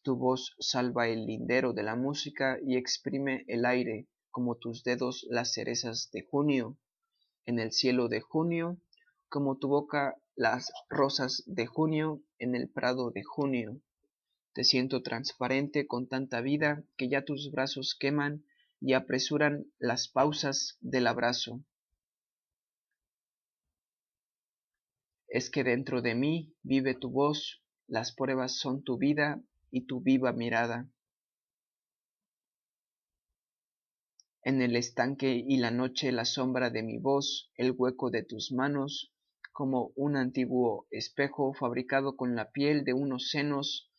tu 0.03 0.17
voz 0.17 0.53
salva 0.59 1.07
el 1.07 1.25
lindero 1.25 1.73
de 1.73 1.81
la 1.81 1.95
música 1.95 2.59
y 2.61 2.75
exprime 2.75 3.45
el 3.47 3.65
aire 3.65 4.07
como 4.31 4.55
tus 4.55 4.83
dedos 4.83 5.25
las 5.29 5.53
cerezas 5.53 6.09
de 6.11 6.23
junio. 6.23 6.77
En 7.45 7.57
el 7.57 7.71
cielo 7.71 8.09
de 8.09 8.21
junio 8.21 8.77
como 9.29 9.57
tu 9.57 9.67
boca 9.67 10.15
las 10.35 10.71
rosas 10.89 11.43
de 11.47 11.65
junio 11.65 12.21
en 12.37 12.53
el 12.53 12.69
prado 12.69 13.11
de 13.11 13.23
junio. 13.23 13.81
Te 14.53 14.63
siento 14.63 15.01
transparente 15.01 15.87
con 15.87 16.07
tanta 16.07 16.41
vida 16.41 16.83
que 16.97 17.09
ya 17.09 17.25
tus 17.25 17.49
brazos 17.51 17.95
queman 17.99 18.43
y 18.79 18.93
apresuran 18.93 19.65
las 19.79 20.07
pausas 20.07 20.77
del 20.81 21.07
abrazo. 21.07 21.63
Es 25.27 25.49
que 25.49 25.63
dentro 25.63 26.01
de 26.01 26.13
mí 26.13 26.53
vive 26.61 26.93
tu 26.93 27.09
voz 27.09 27.63
las 27.87 28.13
pruebas 28.13 28.57
son 28.57 28.83
tu 28.83 28.97
vida 28.97 29.41
y 29.73 29.87
tu 29.87 30.01
viva 30.01 30.31
mirada. 30.31 30.87
En 34.43 34.61
el 34.61 34.75
estanque 34.75 35.33
y 35.33 35.57
la 35.57 35.71
noche 35.71 36.11
la 36.11 36.25
sombra 36.25 36.69
de 36.69 36.83
mi 36.83 36.99
voz, 36.99 37.49
el 37.55 37.71
hueco 37.75 38.11
de 38.11 38.21
tus 38.21 38.51
manos, 38.51 39.11
como 39.51 39.91
un 39.95 40.15
antiguo 40.15 40.85
espejo 40.91 41.55
fabricado 41.55 42.15
con 42.15 42.35
la 42.35 42.51
piel 42.51 42.83
de 42.83 42.93
unos 42.93 43.31
senos 43.31 43.89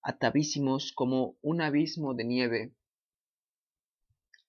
atavísimos 0.00 0.92
como 0.92 1.36
un 1.42 1.60
abismo 1.60 2.14
de 2.14 2.24
nieve. 2.24 2.74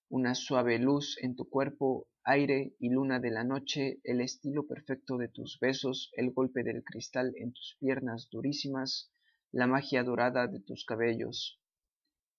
Una 0.08 0.34
suave 0.34 0.78
luz 0.78 1.18
en 1.20 1.36
tu 1.36 1.46
cuerpo, 1.50 2.08
aire 2.24 2.74
y 2.78 2.88
luna 2.88 3.20
de 3.20 3.32
la 3.32 3.44
noche, 3.44 4.00
el 4.02 4.22
estilo 4.22 4.66
perfecto 4.66 5.18
de 5.18 5.28
tus 5.28 5.58
besos, 5.60 6.10
el 6.14 6.30
golpe 6.30 6.62
del 6.62 6.82
cristal 6.84 7.34
en 7.36 7.52
tus 7.52 7.76
piernas 7.80 8.30
durísimas, 8.30 9.12
la 9.50 9.66
magia 9.66 10.02
dorada 10.04 10.46
de 10.46 10.60
tus 10.60 10.84
cabellos, 10.84 11.60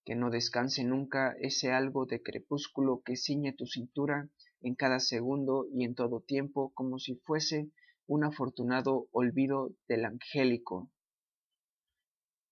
que 0.06 0.16
no 0.16 0.30
descanse 0.30 0.84
nunca 0.84 1.36
ese 1.40 1.72
algo 1.72 2.06
de 2.06 2.22
crepúsculo 2.22 3.02
que 3.04 3.16
ciñe 3.16 3.54
tu 3.54 3.66
cintura 3.66 4.30
en 4.62 4.76
cada 4.76 5.00
segundo 5.00 5.68
y 5.74 5.86
en 5.86 5.96
todo 5.96 6.22
tiempo 6.22 6.72
como 6.74 7.00
si 7.00 7.16
fuese 7.16 7.72
un 8.08 8.24
afortunado 8.24 9.08
olvido 9.12 9.72
del 9.88 10.06
angélico. 10.06 10.92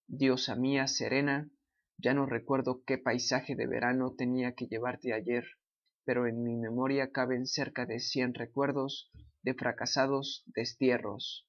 Diosa 0.08 0.56
mía 0.56 0.88
serena, 0.88 1.50
ya 1.98 2.14
no 2.14 2.26
recuerdo 2.26 2.84
qué 2.86 2.98
paisaje 2.98 3.56
de 3.56 3.68
verano 3.68 4.14
tenía 4.16 4.54
que 4.54 4.68
llevarte 4.68 5.14
ayer, 5.14 5.46
pero 6.06 6.28
en 6.28 6.44
mi 6.44 6.56
memoria 6.56 7.12
caben 7.12 7.46
cerca 7.46 7.86
de 7.86 8.00
cien 8.00 8.34
recuerdos 8.34 9.12
de 9.42 9.54
fracasados 9.54 10.44
destierros. 10.46 11.48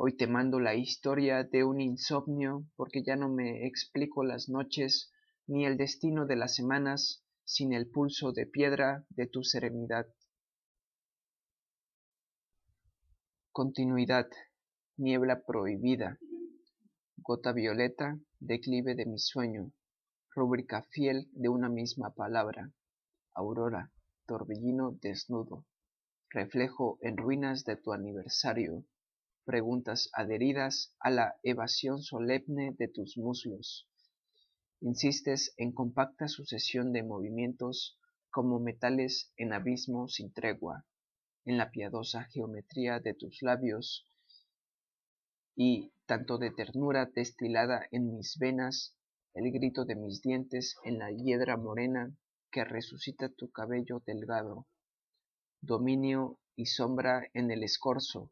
Hoy 0.00 0.16
te 0.16 0.28
mando 0.28 0.60
la 0.60 0.76
historia 0.76 1.42
de 1.42 1.64
un 1.64 1.80
insomnio 1.80 2.64
porque 2.76 3.02
ya 3.02 3.16
no 3.16 3.28
me 3.28 3.66
explico 3.66 4.22
las 4.22 4.48
noches 4.48 5.10
ni 5.48 5.66
el 5.66 5.76
destino 5.76 6.24
de 6.24 6.36
las 6.36 6.54
semanas 6.54 7.24
sin 7.42 7.72
el 7.72 7.90
pulso 7.90 8.30
de 8.30 8.46
piedra 8.46 9.04
de 9.08 9.26
tu 9.26 9.42
serenidad. 9.42 10.06
Continuidad, 13.50 14.28
niebla 14.98 15.42
prohibida, 15.44 16.20
gota 17.16 17.50
violeta, 17.50 18.20
declive 18.38 18.94
de 18.94 19.04
mi 19.04 19.18
sueño, 19.18 19.72
rúbrica 20.32 20.84
fiel 20.92 21.28
de 21.32 21.48
una 21.48 21.68
misma 21.68 22.14
palabra, 22.14 22.70
aurora, 23.34 23.90
torbellino 24.26 24.92
desnudo, 25.02 25.66
reflejo 26.30 27.00
en 27.02 27.16
ruinas 27.16 27.64
de 27.64 27.74
tu 27.74 27.92
aniversario, 27.92 28.84
preguntas 29.48 30.10
adheridas 30.12 30.94
a 31.00 31.08
la 31.08 31.36
evasión 31.42 32.02
solemne 32.02 32.76
de 32.78 32.86
tus 32.86 33.16
muslos. 33.16 33.88
Insistes 34.82 35.54
en 35.56 35.72
compacta 35.72 36.28
sucesión 36.28 36.92
de 36.92 37.02
movimientos 37.02 37.98
como 38.30 38.60
metales 38.60 39.32
en 39.38 39.54
abismo 39.54 40.06
sin 40.06 40.34
tregua, 40.34 40.84
en 41.46 41.56
la 41.56 41.70
piadosa 41.70 42.24
geometría 42.24 43.00
de 43.00 43.14
tus 43.14 43.40
labios 43.40 44.06
y 45.56 45.94
tanto 46.04 46.36
de 46.36 46.50
ternura 46.50 47.06
destilada 47.06 47.86
en 47.90 48.14
mis 48.14 48.36
venas, 48.38 48.98
el 49.32 49.50
grito 49.50 49.86
de 49.86 49.96
mis 49.96 50.20
dientes 50.20 50.76
en 50.84 50.98
la 50.98 51.10
hiedra 51.10 51.56
morena 51.56 52.14
que 52.50 52.66
resucita 52.66 53.30
tu 53.30 53.50
cabello 53.50 54.02
delgado, 54.04 54.66
dominio 55.62 56.38
y 56.54 56.66
sombra 56.66 57.30
en 57.32 57.50
el 57.50 57.62
escorzo, 57.62 58.30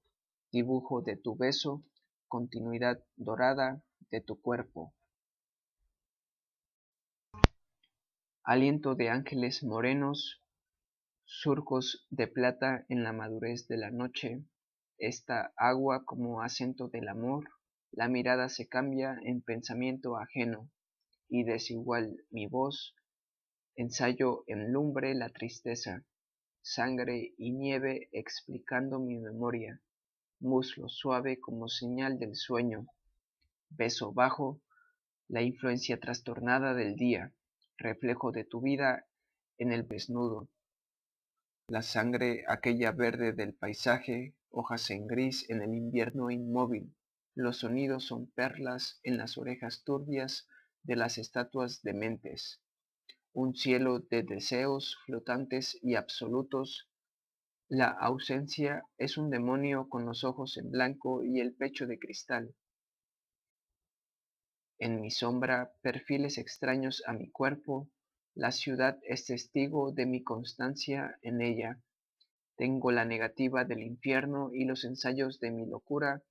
dibujo 0.57 1.03
de 1.03 1.16
tu 1.19 1.37
beso, 1.37 1.85
continuidad 2.29 3.05
dorada 3.16 3.83
de 4.11 4.23
tu 4.23 4.40
cuerpo. 4.40 4.95
Aliento 8.42 8.95
de 8.95 9.11
ángeles 9.11 9.62
morenos, 9.62 10.42
surcos 11.27 12.07
de 12.09 12.27
plata 12.27 12.87
en 12.88 13.03
la 13.03 13.12
madurez 13.12 13.69
de 13.69 13.77
la 13.77 13.90
noche, 13.90 14.47
esta 14.97 15.53
agua 15.59 16.07
como 16.07 16.40
acento 16.40 16.88
del 16.88 17.09
amor, 17.09 17.51
la 17.90 18.09
mirada 18.09 18.49
se 18.49 18.66
cambia 18.66 19.19
en 19.25 19.42
pensamiento 19.42 20.16
ajeno, 20.16 20.71
y 21.29 21.45
desigual 21.45 22.25
mi 22.31 22.47
voz, 22.47 22.95
ensayo 23.75 24.42
en 24.47 24.73
lumbre 24.73 25.14
la 25.14 25.29
tristeza, 25.29 26.07
sangre 26.62 27.35
y 27.37 27.53
nieve 27.53 28.09
explicando 28.12 28.99
mi 29.01 29.19
memoria, 29.19 29.83
muslo 30.40 30.88
suave 30.88 31.40
como 31.40 31.68
señal 31.68 32.18
del 32.18 32.35
sueño, 32.35 32.87
beso 33.70 34.12
bajo, 34.12 34.61
la 35.29 35.42
influencia 35.42 35.99
trastornada 35.99 36.75
del 36.75 36.96
día, 36.96 37.33
reflejo 37.79 38.33
de 38.33 38.44
tu 38.44 38.61
vida 38.61 39.07
en 39.59 39.72
el 39.72 39.87
desnudo, 39.88 40.49
la 41.68 41.83
sangre 41.83 42.44
aquella 42.46 42.92
verde 42.92 43.33
del 43.33 43.53
paisaje, 43.53 44.35
hojas 44.51 44.88
en 44.90 45.09
gris 45.09 45.51
en 45.51 45.62
el 45.62 45.75
invierno 45.75 46.31
inmóvil, 46.31 46.94
los 47.35 47.59
sonidos 47.59 48.05
son 48.05 48.29
perlas 48.29 49.01
en 49.03 49.18
las 49.18 49.37
orejas 49.37 49.83
turbias 49.85 50.49
de 50.85 50.96
las 50.96 51.18
estatuas 51.18 51.83
dementes, 51.83 52.62
un 53.33 53.55
cielo 53.55 53.99
de 53.99 54.22
deseos 54.22 54.96
flotantes 55.05 55.79
y 55.83 55.96
absolutos. 55.96 56.88
La 57.68 57.88
ausencia 57.88 58.85
es 58.96 59.18
un 59.18 59.29
demonio 59.29 59.88
con 59.88 60.07
los 60.07 60.22
ojos 60.22 60.57
en 60.57 60.70
blanco 60.70 61.24
y 61.24 61.40
el 61.40 61.55
pecho 61.55 61.87
de 61.87 61.98
cristal. 61.98 62.55
En 64.79 65.00
mi 65.00 65.11
sombra, 65.11 65.72
perfiles 65.83 66.38
extraños 66.38 67.02
a 67.07 67.12
mi 67.12 67.29
cuerpo, 67.31 67.88
la 68.35 68.52
ciudad 68.52 68.98
es 69.02 69.26
testigo 69.26 69.90
de 69.90 70.07
mi 70.07 70.22
constancia 70.22 71.18
en 71.22 71.40
ella. 71.40 71.81
Tengo 72.57 72.92
la 72.92 73.05
negativa 73.05 73.64
del 73.64 73.83
infierno 73.83 74.50
y 74.52 74.64
los 74.64 74.85
ensayos 74.85 75.40
de 75.40 75.50
mi 75.50 75.66
locura. 75.66 76.22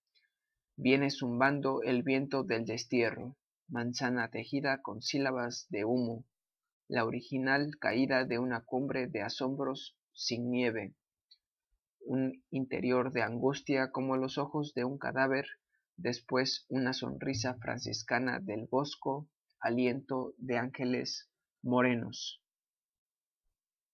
Viene 0.77 1.09
zumbando 1.11 1.81
el 1.83 2.03
viento 2.03 2.43
del 2.43 2.65
destierro, 2.65 3.35
manzana 3.67 4.29
tejida 4.29 4.81
con 4.81 5.01
sílabas 5.01 5.67
de 5.69 5.85
humo 5.85 6.23
la 6.87 7.03
original 7.03 7.77
caída 7.79 8.25
de 8.25 8.37
una 8.37 8.61
cumbre 8.61 9.07
de 9.07 9.23
asombros 9.23 9.97
sin 10.13 10.51
nieve, 10.51 10.93
un 12.05 12.43
interior 12.51 13.11
de 13.11 13.23
angustia 13.23 13.91
como 13.91 14.15
los 14.17 14.37
ojos 14.37 14.73
de 14.73 14.85
un 14.85 14.97
cadáver, 14.97 15.45
después 15.97 16.65
una 16.69 16.93
sonrisa 16.93 17.55
franciscana 17.55 18.39
del 18.39 18.67
bosco, 18.69 19.27
aliento 19.59 20.33
de 20.37 20.57
ángeles 20.57 21.29
morenos. 21.61 22.44